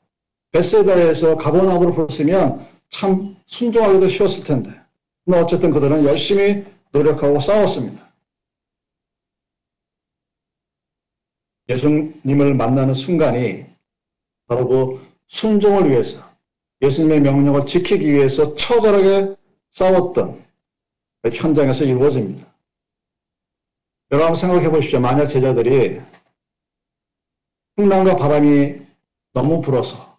베세다에서 0.52 1.38
가보나움으로 1.38 1.94
불었으면 1.94 2.66
참 2.90 3.36
순종하기도 3.46 4.08
쉬웠을 4.08 4.44
텐데. 4.44 4.72
근데 5.24 5.40
어쨌든 5.40 5.72
그들은 5.72 6.06
열심히 6.06 6.66
노력하고 6.92 7.40
싸웠습니다. 7.40 8.06
예수님을 11.68 12.54
만나는 12.54 12.94
순간이 12.94 13.66
바로 14.48 14.68
그 14.68 15.08
순종을 15.28 15.90
위해서 15.90 16.24
예수님의 16.82 17.22
명령을 17.22 17.66
지키기 17.66 18.06
위해서 18.12 18.56
처절하게 18.56 19.36
싸웠던 19.72 20.46
그 21.22 21.30
현장에서 21.30 21.84
이루어집니다. 21.84 22.46
여러분 24.12 24.36
생각해 24.36 24.70
보십시오. 24.70 25.00
만약 25.00 25.26
제자들이 25.26 26.00
풍랑과 27.76 28.16
바람이 28.16 28.80
너무 29.34 29.62
불어서 29.62 30.18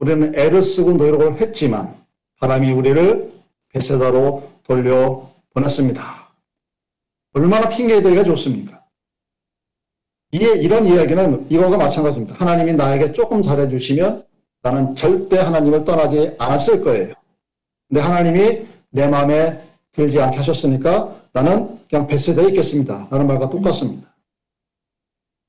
우리는 0.00 0.34
애를 0.34 0.62
쓰고 0.62 0.92
노력을 0.92 1.40
했지만 1.40 1.97
바람이 2.38 2.72
우리를 2.72 3.32
베세다로 3.70 4.50
돌려 4.64 5.28
보냈습니다. 5.54 6.28
얼마나 7.34 7.68
핑계대기가 7.68 8.24
좋습니까? 8.24 8.84
이에 10.32 10.54
이런 10.56 10.84
이야기는 10.84 11.46
이거가 11.50 11.76
마찬가지입니다. 11.76 12.34
하나님이 12.34 12.74
나에게 12.74 13.12
조금 13.12 13.42
잘해주시면 13.42 14.24
나는 14.62 14.94
절대 14.94 15.38
하나님을 15.38 15.84
떠나지 15.84 16.34
않았을 16.38 16.82
거예요. 16.82 17.14
근데 17.88 18.00
하나님이 18.00 18.66
내 18.90 19.06
마음에 19.06 19.64
들지 19.92 20.20
않게 20.20 20.36
하셨으니까 20.36 21.16
나는 21.32 21.78
그냥 21.88 22.06
베세다에 22.06 22.48
있겠습니다. 22.48 23.08
라는 23.10 23.26
말과 23.26 23.48
똑같습니다. 23.48 24.14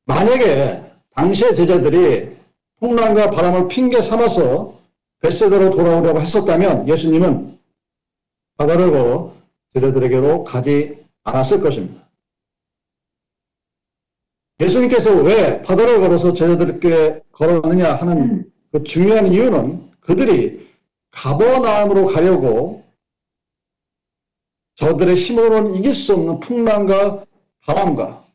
만약에 0.06 0.84
당시의 1.16 1.56
제자들이 1.56 2.38
풍랑과 2.80 3.30
바람을 3.32 3.68
핑계 3.68 4.02
삼아서 4.02 4.79
베세다로 5.20 5.72
돌아오려고 5.72 6.22
했었다면 6.22 6.88
예수님은 6.88 7.60
바다를 8.58 8.92
걸어 8.92 9.34
제자들에게로 9.74 10.44
가지 10.44 11.06
않았을 11.24 11.62
것입니다. 11.62 12.10
예수님께서 14.60 15.16
왜 15.22 15.62
바다를 15.62 16.00
걸어서 16.00 16.34
제자들에게 16.34 17.22
걸었느냐 17.32 17.96
하는 17.96 18.52
그 18.72 18.84
중요한 18.84 19.28
이유는 19.28 19.92
그들이 20.02 20.68
가버나움으로 21.12 22.08
가려고 22.08 22.84
저들의 24.76 25.16
힘으로는 25.16 25.76
이길 25.76 25.94
수 25.94 26.14
없는 26.14 26.40
풍랑과 26.40 27.26
바람과 27.62 28.26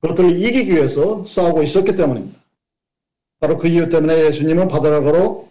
그것들을 0.00 0.40
이기기 0.40 0.72
위해서 0.72 1.24
싸우고 1.24 1.62
있었기 1.62 1.96
때문입니다. 1.96 2.37
바로 3.40 3.56
그 3.56 3.68
이유 3.68 3.88
때문에 3.88 4.26
예수님은 4.26 4.68
걸어 4.68 5.48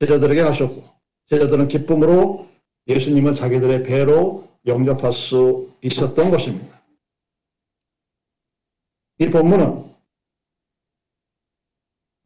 제자들에게 0.00 0.40
하셨고 0.40 0.84
제자들은 1.28 1.68
기쁨으로 1.68 2.46
예수님은 2.86 3.34
자기들의 3.34 3.82
배로 3.82 4.48
영접할 4.66 5.12
수 5.12 5.72
있었던 5.82 6.30
것입니다. 6.30 6.80
이 9.18 9.28
본문은 9.30 9.84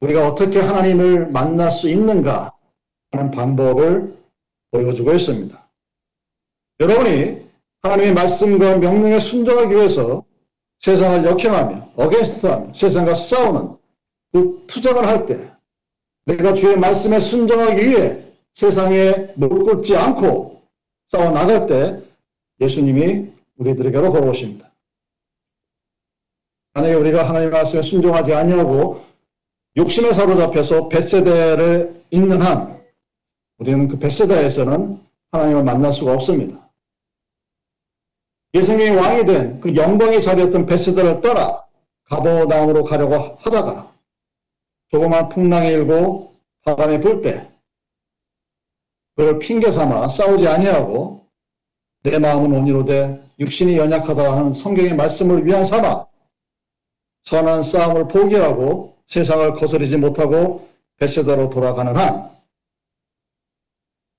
우리가 0.01 0.27
어떻게 0.27 0.59
하나님을 0.61 1.31
만날 1.31 1.70
수 1.70 1.88
있는가 1.88 2.53
하는 3.12 3.31
방법을 3.31 4.16
보여주고 4.70 5.12
있습니다. 5.12 5.70
여러분이 6.81 7.51
하나님의 7.83 8.14
말씀과 8.14 8.79
명령에 8.79 9.18
순종하기 9.18 9.75
위해서 9.75 10.25
세상을 10.81 11.25
역행하며 11.27 11.92
어게인스트하며 11.96 12.73
세상과 12.73 13.14
싸우는 13.14 13.80
그 14.33 14.64
투쟁을 14.66 15.07
할때 15.07 15.51
내가 16.27 16.55
주의 16.55 16.77
말씀에 16.77 17.19
순종하기 17.19 17.88
위해 17.88 18.25
세상에 18.55 19.33
무릎 19.35 19.64
꿇지 19.64 19.97
않고 19.97 20.62
싸워 21.07 21.31
나갈 21.31 21.66
때 21.66 22.01
예수님이 22.61 23.31
우리들에게로 23.57 24.12
걸어오십니다. 24.12 24.71
만약에 26.75 26.95
우리가 26.95 27.29
하나님의 27.29 27.51
말씀에 27.51 27.83
순종하지 27.83 28.33
아니하고 28.35 29.05
욕심에 29.77 30.12
사로잡혀서 30.12 30.88
벳세대를 30.88 32.05
있는 32.11 32.43
한 32.43 32.81
우리는 33.59 33.88
그 33.88 33.99
베세다에서는 33.99 34.99
하나님을 35.33 35.64
만날 35.64 35.93
수가 35.93 36.14
없습니다. 36.14 36.71
예수님이 38.55 38.90
왕이 38.90 39.25
된 39.27 39.61
그 39.61 39.75
영광의 39.77 40.23
자리였던 40.23 40.66
베스다를 40.66 41.21
떠나 41.21 41.64
가버나움으로 42.05 42.85
가려고 42.85 43.14
하다가 43.38 43.93
조그만 44.90 45.29
풍랑이 45.29 45.68
일고 45.68 46.35
바람이 46.62 47.00
불 47.00 47.22
때 47.22 47.48
그걸 49.16 49.38
핑계 49.38 49.70
삼아 49.70 50.09
싸우지 50.09 50.48
아니하고 50.48 51.26
내 52.03 52.18
마음은 52.18 52.53
온유로되 52.53 53.22
육신이 53.38 53.76
연약하다 53.76 54.37
하는 54.37 54.53
성경의 54.53 54.94
말씀을 54.94 55.44
위한 55.44 55.64
삼아 55.64 56.07
선한 57.22 57.62
싸움을 57.62 58.09
포기하고 58.09 58.96
세상을 59.07 59.55
거스르지 59.55 59.96
못하고 59.98 60.68
베세다로 60.98 61.50
돌아가는 61.50 61.94
한 61.96 62.31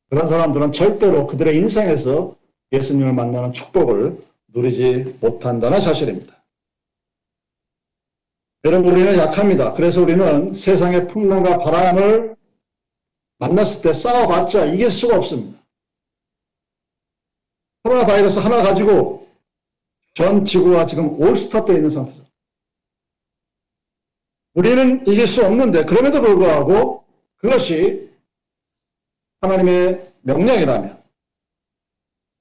그런 0.09 0.27
사람들은 0.27 0.71
절대로 0.73 1.25
그들의 1.25 1.55
인생에서 1.57 2.35
예수님을 2.71 3.13
만나는 3.13 3.53
축복을 3.53 4.23
누리지 4.47 5.17
못한다는 5.21 5.79
사실입니다. 5.79 6.40
여러분 8.63 8.91
우리는 8.93 9.17
약합니다. 9.17 9.73
그래서 9.73 10.01
우리는 10.01 10.53
세상의 10.53 11.07
풍랑과 11.07 11.57
바람을 11.57 12.35
만났을 13.39 13.81
때 13.81 13.93
싸워봤자 13.93 14.65
이길 14.65 14.91
수가 14.91 15.17
없습니다. 15.17 15.59
코로나 17.83 18.05
바이러스 18.05 18.37
하나 18.37 18.61
가지고 18.61 19.27
전 20.13 20.45
지구가 20.45 20.85
지금 20.85 21.19
올스타 21.19 21.65
때 21.65 21.73
있는 21.73 21.89
상태죠. 21.89 22.21
우리는 24.53 25.01
이길 25.07 25.27
수 25.27 25.43
없는데 25.43 25.85
그럼에도 25.85 26.21
불구하고 26.21 27.03
그것이 27.37 28.11
하나님의 29.39 30.13
명령이라면 30.21 31.01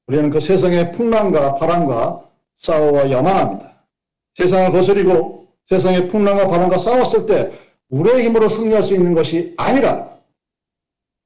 우리는 0.07 0.29
그 0.29 0.41
세상의 0.41 0.93
풍랑과 0.93 1.55
바람과 1.55 2.29
싸워야 2.57 3.11
야만합니다. 3.11 3.87
세상을 4.35 4.73
거스리고 4.73 5.40
세상의 5.71 6.09
풍랑과 6.09 6.49
바람과 6.49 6.79
싸웠을 6.79 7.27
때 7.27 7.53
우리의 7.91 8.25
힘으로 8.25 8.49
승리할 8.49 8.83
수 8.83 8.95
있는 8.95 9.15
것이 9.15 9.55
아니라 9.57 10.19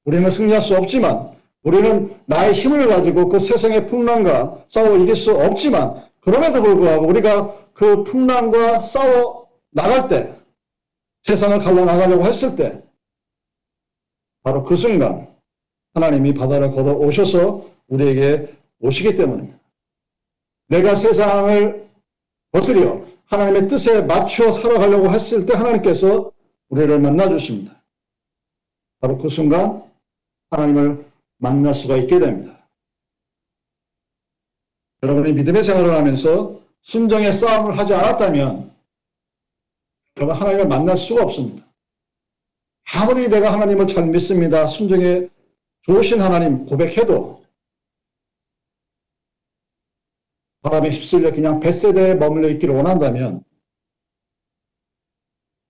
우리는 0.05 0.31
승리할 0.31 0.61
수 0.61 0.77
없지만 0.77 1.35
우리는 1.63 2.15
나의 2.27 2.53
힘을 2.53 2.89
가지고 2.89 3.31
그 3.31 3.39
세상의 3.39 3.87
풍랑과 3.87 4.65
싸워 4.69 4.99
이길 4.99 5.17
수 5.17 5.35
없지만 5.35 6.05
그럼에도 6.21 6.63
불구하고 6.63 7.07
우리가 7.07 7.55
그 7.73 8.05
풍랑과 8.05 8.81
싸워 8.81 9.49
나갈 9.71 10.09
때 10.09 10.35
세상을 11.23 11.59
갈라 11.61 11.87
나가려고 11.87 12.25
했을 12.25 12.55
때 12.55 12.83
바로 14.43 14.63
그 14.63 14.77
순간 14.77 15.27
하나님이 15.95 16.35
바다를 16.35 16.73
걸어 16.73 16.93
오셔서 16.93 17.65
우리에게 17.89 18.55
오시기 18.81 19.17
때문입니다. 19.17 19.59
내가 20.69 20.95
세상을 20.95 21.89
거스려 22.53 23.14
하나님의 23.27 23.69
뜻에 23.69 24.03
맞추어 24.03 24.51
살아가려고 24.51 25.11
했을 25.11 25.47
때 25.47 25.55
하나님께서 25.55 26.31
우리를 26.69 26.99
만나 27.01 27.29
주십니다. 27.29 27.83
바로 29.01 29.19
그 29.19 29.29
순간 29.29 29.83
하나님을 30.51 31.05
만날 31.39 31.75
수가 31.75 31.97
있게 31.97 32.19
됩니다. 32.19 32.59
여러분이 35.03 35.33
믿음의 35.35 35.63
생활을 35.63 35.95
하면서 35.95 36.59
순정의 36.83 37.33
싸움을 37.33 37.79
하지 37.79 37.95
않았다면 37.95 38.73
여러분 40.17 40.37
하나님을 40.37 40.69
만날 40.69 40.97
수가 40.97 41.25
없습니다. 41.25 41.65
아무리 42.95 43.29
내가 43.29 43.53
하나님을 43.53 43.87
잘 43.87 44.07
믿습니다. 44.07 44.67
순정에 44.67 45.29
좋으신 45.83 46.21
하나님 46.21 46.67
고백해도 46.67 47.44
바람에 50.65 50.91
휩쓸려 50.91 51.31
그냥 51.31 51.61
뱃세대에 51.61 52.15
머물러 52.15 52.49
있기를 52.49 52.75
원한다면 52.75 53.45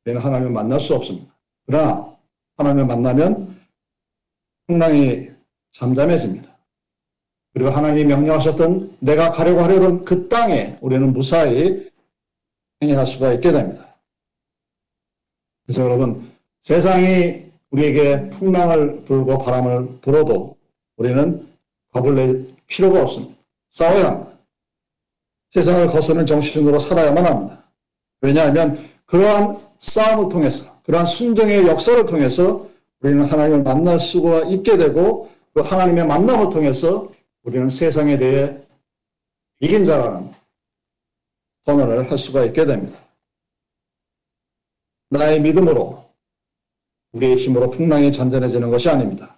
우리는 0.05 0.21
하나님을 0.23 0.53
만날 0.53 0.79
수 0.81 0.95
없습니다. 0.95 1.35
그러나 1.67 2.17
하나님을 2.57 2.87
만나면 2.87 3.61
풍랑이 4.67 5.31
잠잠해집니다. 5.73 6.57
그리고 7.53 7.71
하나님이 7.71 8.05
명령하셨던 8.05 8.99
내가 9.01 9.31
가려고 9.31 9.61
하려던 9.63 10.05
그 10.05 10.29
땅에 10.29 10.79
우리는 10.81 11.13
무사히 11.13 11.91
행해할 12.81 13.07
수가 13.07 13.33
있게 13.35 13.51
됩니다. 13.51 13.97
그래서 15.67 15.83
여러분 15.83 16.31
세상이 16.63 17.45
우리에게 17.71 18.31
풍랑을 18.31 19.03
불고 19.05 19.39
바람을 19.39 19.99
불어도 20.01 20.57
우리는 20.97 21.49
겁을 21.91 22.15
낼 22.15 22.49
필요가 22.69 23.03
없습니다. 23.03 23.35
싸워야 23.71 24.07
합니다. 24.07 24.34
세상을 25.55 25.87
거스는 25.87 26.27
정신으로 26.27 26.81
살아야만 26.81 27.25
합니다. 27.25 27.65
왜냐하면 28.21 28.77
그러한 29.07 29.57
싸움을 29.79 30.29
통해서 30.29 30.81
그러한 30.83 31.07
순종의 31.07 31.69
역사를 31.69 32.05
통해서 32.07 32.69
우리는 33.01 33.25
하나님을 33.25 33.63
만날 33.63 34.01
수가 34.01 34.47
있게 34.49 34.77
되고 34.77 35.31
그 35.55 35.61
하나님의 35.61 36.07
만남을 36.07 36.51
통해서 36.51 37.09
우리는 37.45 37.69
세상에 37.69 38.17
대해 38.17 38.59
이긴 39.61 39.85
자라는 39.85 40.33
선언을 41.67 42.11
할 42.11 42.19
수가 42.19 42.45
있게 42.47 42.67
됩니다. 42.67 42.99
나의 45.11 45.41
믿음으로 45.41 46.05
우리의 47.13 47.37
힘으로 47.37 47.71
풍랑이 47.71 48.11
잔잔해지는 48.11 48.73
것이 48.73 48.89
아닙니다. 48.89 49.37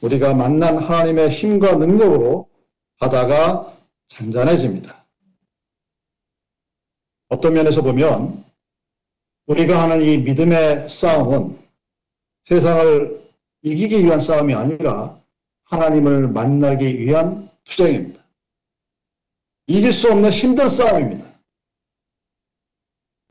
우리가 0.00 0.32
만난 0.32 0.78
하나님의 0.78 1.28
힘과 1.28 1.76
능력으로 1.76 2.48
바다가 2.98 3.76
잔잔해집니다. 4.08 4.95
어떤 7.28 7.54
면에서 7.54 7.82
보면 7.82 8.44
우리가 9.46 9.82
하는 9.82 10.02
이 10.02 10.18
믿음의 10.18 10.88
싸움은 10.88 11.58
세상을 12.44 13.20
이기기 13.62 14.04
위한 14.04 14.20
싸움이 14.20 14.54
아니라 14.54 15.18
하나님을 15.64 16.28
만나기 16.28 16.98
위한 16.98 17.48
투쟁입니다. 17.64 18.22
이길 19.66 19.92
수 19.92 20.10
없는 20.10 20.30
힘든 20.30 20.68
싸움입니다. 20.68 21.26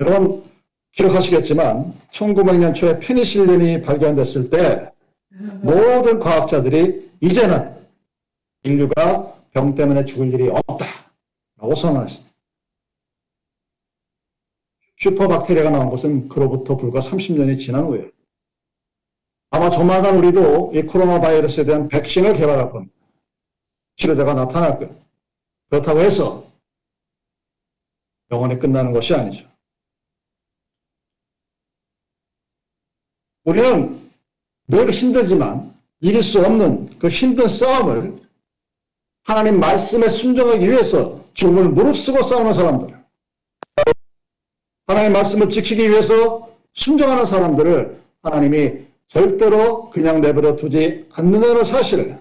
여러분 0.02 0.44
기억하시겠지만 0.92 1.94
1900년 2.12 2.76
초에 2.76 3.00
페니실린이 3.00 3.82
발견됐을 3.82 4.50
때 4.50 4.92
모든 5.62 6.20
과학자들이 6.20 7.12
이제는 7.22 7.76
인류가 8.64 9.34
병 9.52 9.76
때문에 9.76 10.04
죽을 10.06 10.34
일이 10.34 10.50
없다라고 10.50 11.76
선언했습니다. 11.76 12.35
슈퍼박테리아가 14.98 15.70
나온 15.70 15.90
것은 15.90 16.28
그로부터 16.30 16.78
불과 16.78 17.00
30년이 17.00 17.60
지난 17.60 17.86
후에 17.86 18.12
아마 19.50 19.70
조만간 19.70 20.18
우리도 20.18 20.72
이 20.74 20.82
코로나 20.84 21.20
바이러스에 21.20 21.66
대한 21.66 21.88
백신을 21.88 22.34
개발할 22.34 22.72
겁니다. 22.72 22.94
치료제가 23.96 24.34
나타날 24.34 24.80
거예요. 24.80 24.94
그렇다고 25.70 26.00
해서 26.00 26.46
영원히 28.32 28.60
끝나는 28.60 28.92
것이 28.92 29.14
아니죠. 29.14 29.48
우리는 33.44 34.12
늘 34.68 34.90
힘들지만 34.90 35.74
이길 36.02 36.22
수 36.24 36.44
없는 36.44 36.98
그 37.00 37.08
힘든 37.08 37.48
싸움을 37.48 38.28
하나님 39.24 39.60
말씀에 39.60 40.08
순종하기 40.08 40.70
위해서 40.70 41.24
죽음을 41.34 41.70
무릅쓰고 41.70 42.24
싸우는 42.24 42.54
사람들, 42.54 43.05
하나님 44.88 45.14
말씀을 45.14 45.50
지키기 45.50 45.90
위해서 45.90 46.50
순종하는 46.74 47.26
사람들을 47.26 48.00
하나님이 48.22 48.86
절대로 49.08 49.90
그냥 49.90 50.22
내버려 50.22 50.56
두지 50.56 51.08
않는다는 51.14 51.64
사실을 51.64 52.20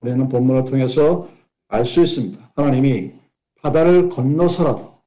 우리는 0.00 0.28
본문을 0.28 0.64
통해서 0.64 1.28
알 1.68 1.84
수 1.84 2.02
있습니다. 2.02 2.50
하나님이 2.56 3.12
바다를 3.62 4.08
건너서라도 4.08 4.98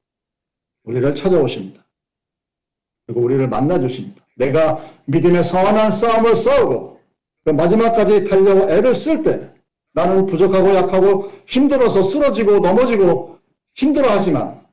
우리를 0.84 1.14
찾아오십니다. 1.14 1.84
그리고 3.06 3.20
우리를 3.20 3.46
만나 3.48 3.78
주십니다. 3.78 4.24
내가 4.36 4.78
믿음의 5.06 5.44
선한 5.44 5.90
싸움을 5.90 6.36
싸우고 6.36 7.00
그 7.44 7.50
마지막까지 7.50 8.24
달려고 8.24 8.70
애를 8.70 8.94
쓸 8.94 9.22
때 9.22 9.50
나는 9.92 10.24
부족하고 10.26 10.74
약하고 10.74 11.32
힘들어서 11.46 12.02
쓰러지고 12.02 12.60
넘어지고 12.60 13.38
힘들어하지만 13.74 14.63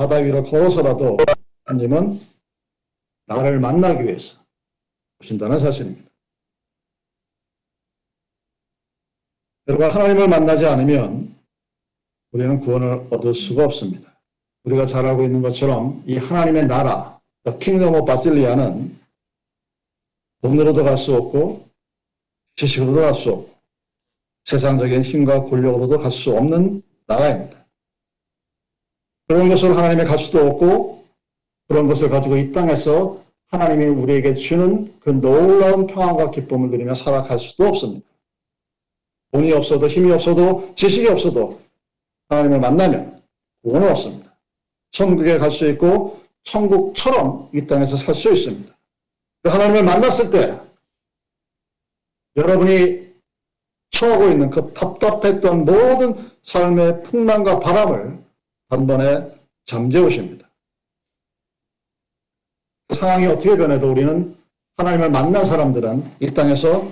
바다 0.00 0.16
위로 0.16 0.42
걸어서라도 0.42 1.18
하나님은 1.66 2.18
나를 3.26 3.60
만나기 3.60 4.04
위해서 4.04 4.38
오신다는 5.20 5.58
사실입니다. 5.58 6.10
여러분 9.68 9.90
하나님을 9.90 10.26
만나지 10.26 10.64
않으면 10.64 11.36
우리는 12.32 12.58
구원을 12.60 13.08
얻을 13.10 13.34
수가 13.34 13.66
없습니다. 13.66 14.18
우리가 14.64 14.86
잘 14.86 15.04
알고 15.04 15.22
있는 15.22 15.42
것처럼 15.42 16.02
이 16.06 16.16
하나님의 16.16 16.66
나라, 16.66 17.20
The 17.44 17.58
Kingdom 17.58 17.94
of 17.94 18.06
Basilia는 18.06 18.98
돈으로도 20.40 20.82
갈 20.82 20.96
수 20.96 21.14
없고 21.14 21.68
지식으로도 22.56 23.00
갈 23.02 23.12
수 23.12 23.32
없고 23.32 23.54
세상적인 24.46 25.02
힘과 25.02 25.44
권력으로도 25.44 25.98
갈 25.98 26.10
수 26.10 26.34
없는 26.34 26.82
나라입니다. 27.06 27.59
그런 29.30 29.48
것을 29.48 29.76
하나님의 29.76 30.06
갈 30.06 30.18
수도 30.18 30.44
없고 30.44 31.04
그런 31.68 31.86
것을 31.86 32.10
가지고 32.10 32.36
이 32.36 32.50
땅에서 32.50 33.22
하나님이 33.46 33.86
우리에게 33.86 34.34
주는 34.34 34.92
그 34.98 35.10
놀라운 35.10 35.86
평안과 35.86 36.32
기쁨을 36.32 36.70
누리며 36.70 36.96
살아갈 36.96 37.38
수도 37.38 37.66
없습니다. 37.66 38.04
돈이 39.30 39.52
없어도 39.52 39.86
힘이 39.86 40.10
없어도 40.10 40.72
지식이 40.74 41.06
없어도 41.06 41.60
하나님을 42.28 42.58
만나면 42.58 43.22
구원은 43.62 43.90
없습니다. 43.90 44.34
천국에 44.90 45.38
갈 45.38 45.52
수 45.52 45.68
있고 45.68 46.20
천국처럼 46.42 47.50
이 47.54 47.64
땅에서 47.68 47.96
살 47.96 48.16
수 48.16 48.32
있습니다. 48.32 48.74
하나님을 49.44 49.84
만났을 49.84 50.30
때 50.32 50.58
여러분이 52.34 53.12
처하고 53.92 54.24
있는 54.24 54.50
그 54.50 54.72
답답했던 54.72 55.64
모든 55.64 56.32
삶의 56.42 57.04
풍랑과 57.04 57.60
바람을 57.60 58.29
단번에 58.70 59.28
잠재우십니다. 59.66 60.48
그 62.88 62.94
상황이 62.94 63.26
어떻게 63.26 63.56
변해도 63.56 63.90
우리는 63.90 64.34
하나님을 64.76 65.10
만난 65.10 65.44
사람들은 65.44 66.04
이 66.20 66.30
땅에서 66.32 66.90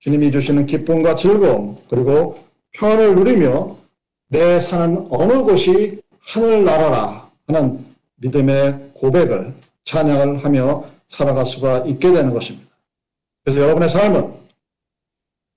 주님이 0.00 0.32
주시는 0.32 0.66
기쁨과 0.66 1.14
즐거움 1.14 1.76
그리고 1.88 2.38
평안을 2.72 3.14
누리며 3.14 3.76
내 4.28 4.58
사는 4.58 5.06
어느 5.10 5.42
곳이 5.42 6.00
하늘나라라 6.20 7.30
하는 7.46 7.84
믿음의 8.16 8.92
고백을 8.94 9.54
찬양을 9.84 10.44
하며 10.44 10.84
살아갈 11.08 11.46
수가 11.46 11.84
있게 11.86 12.12
되는 12.12 12.32
것입니다. 12.32 12.68
그래서 13.44 13.60
여러분의 13.60 13.88
삶은 13.88 14.34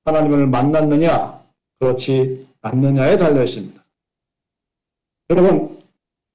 하나님을 0.05 0.47
만났느냐 0.47 1.41
그렇지 1.79 2.47
않느냐에 2.61 3.17
달려 3.17 3.43
있습니다. 3.43 3.80
여러분 5.31 5.81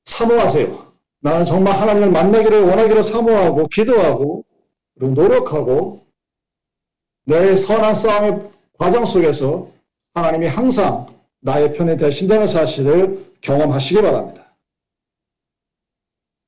사모하세요. 0.06 0.92
나는 1.20 1.44
정말 1.44 1.74
하나님을 1.78 2.10
만나기를 2.10 2.64
원하기를 2.64 3.02
사모하고 3.02 3.66
기도하고 3.68 4.44
그리고 4.94 5.12
노력하고 5.12 6.06
내 7.24 7.54
선한 7.56 7.94
싸움의 7.94 8.50
과정 8.78 9.04
속에서 9.04 9.70
하나님이 10.14 10.46
항상 10.46 11.06
나의 11.40 11.74
편에 11.74 11.98
되신다는 11.98 12.46
사실을 12.46 13.34
경험하시기 13.42 14.00
바랍니다. 14.00 14.56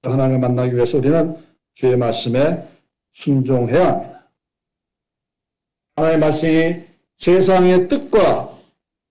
하나님을 0.03 0.39
만나기 0.39 0.75
위해서 0.75 0.97
우리는 0.97 1.37
주의 1.75 1.97
말씀에 1.97 2.67
순종해야 3.13 3.89
합니다. 3.89 4.31
하나님의 5.97 6.21
말씀이 6.21 6.83
세상의 7.17 7.89
뜻과 7.89 8.57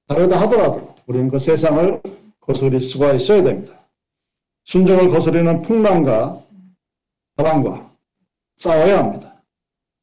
다르다 0.08 0.42
하더라도 0.42 0.96
우리는 1.06 1.30
그 1.30 1.38
세상을 1.38 2.02
거스릴 2.48 2.82
수가 2.82 3.14
있어야 3.14 3.44
됩니다. 3.44 3.74
순종을 4.64 5.10
거스르는 5.10 5.62
풍랑과 5.62 6.42
바람과 7.36 7.92
싸워야 8.58 8.98
합니다. 9.00 9.36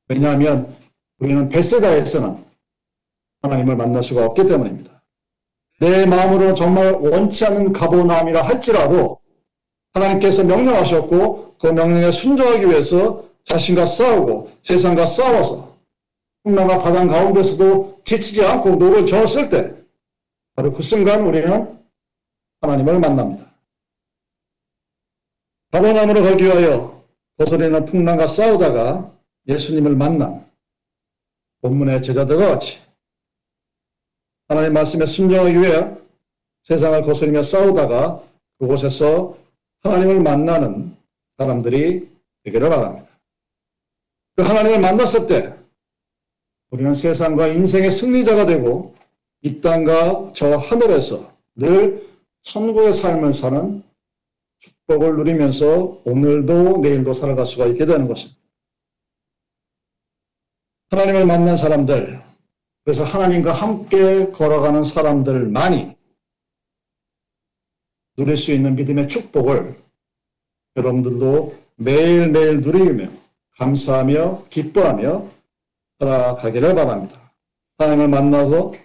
왜냐하면 0.09 0.77
우리는 1.19 1.49
베세다에서는 1.49 2.45
하나님을 3.43 3.77
만날 3.77 4.03
수가 4.03 4.27
없기 4.27 4.47
때문입니다. 4.47 5.03
내 5.81 6.07
마음으로 6.07 6.55
정말 6.55 6.93
원치 6.93 7.45
않는 7.47 7.73
가보나움이라 7.73 8.47
할지라도 8.47 9.21
하나님께서 9.93 10.45
명령하셨고 10.45 11.57
그 11.59 11.67
명령에 11.69 12.13
순종하기 12.13 12.67
위해서 12.67 13.25
자신과 13.45 13.87
싸우고 13.87 14.51
세상과 14.63 15.07
싸워서 15.07 15.75
풍랑과 16.45 16.79
바람 16.79 17.09
가운데서도 17.09 18.03
지치지 18.05 18.45
않고 18.45 18.77
노를 18.77 19.07
저었을 19.07 19.49
때 19.49 19.75
바로 20.55 20.73
그 20.73 20.83
순간 20.83 21.27
우리는 21.27 21.75
하나님을 22.65 22.99
만납니다. 22.99 23.45
가버나움으로 25.71 26.23
가기 26.23 26.45
위하여 26.45 27.05
거스리는 27.37 27.85
풍랑과 27.85 28.27
싸우다가 28.27 29.13
예수님을 29.49 29.97
만난 29.97 30.49
본문의 31.61 32.03
제자들과 32.03 32.49
같이 32.49 32.79
하나님 34.49 34.73
말씀에 34.73 35.07
순종하기 35.07 35.59
위해 35.59 35.95
세상을 36.63 37.03
거스리며 37.03 37.43
싸우다가 37.43 38.23
그곳에서 38.59 39.37
하나님을 39.83 40.21
만나는 40.21 40.97
사람들이 41.39 42.09
되기를 42.45 42.71
바랍니다. 42.71 43.09
그 44.37 44.43
하나님을 44.43 44.81
만났을 44.81 45.27
때 45.27 45.55
우리는 46.71 46.95
세상과 46.95 47.49
인생의 47.49 47.91
승리자가 47.91 48.47
되고 48.47 48.95
이 49.43 49.61
땅과 49.61 50.33
저 50.35 50.57
하늘에서 50.57 51.31
늘 51.57 52.14
천국의 52.45 52.93
삶을 52.93 53.33
사는 53.35 53.83
축복을 54.59 55.17
누리면서 55.17 56.03
오늘도 56.05 56.79
내일도 56.79 57.15
살아갈 57.15 57.47
수가 57.47 57.67
있게 57.67 57.87
되는 57.87 58.07
것입니다. 58.07 58.39
하나님을 60.91 61.27
만난 61.27 61.57
사람들, 61.57 62.23
그래서 62.85 63.03
하나님과 63.03 63.53
함께 63.53 64.31
걸어가는 64.31 64.85
사람들만이 64.85 65.97
누릴 68.17 68.37
수 68.37 68.53
있는 68.53 68.77
믿음의 68.77 69.09
축복을 69.09 69.75
여러분들도 70.77 71.57
매일매일 71.77 72.61
누리며 72.61 73.11
감사하며 73.57 74.49
기뻐하며 74.51 75.29
살아가기를 75.99 76.75
바랍니다. 76.75 77.33
하나님을 77.79 78.09
만나고 78.09 78.77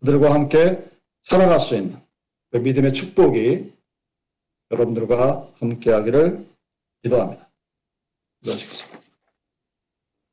그들과 0.00 0.34
함께 0.34 0.84
살아갈 1.24 1.58
수 1.58 1.74
있는 1.74 2.05
그 2.56 2.60
믿음의 2.62 2.94
축복이 2.94 3.70
여러분들과 4.70 5.46
함께하기를 5.60 6.46
기도합니다. 7.02 7.50
기도하시겠습니다. 8.40 8.95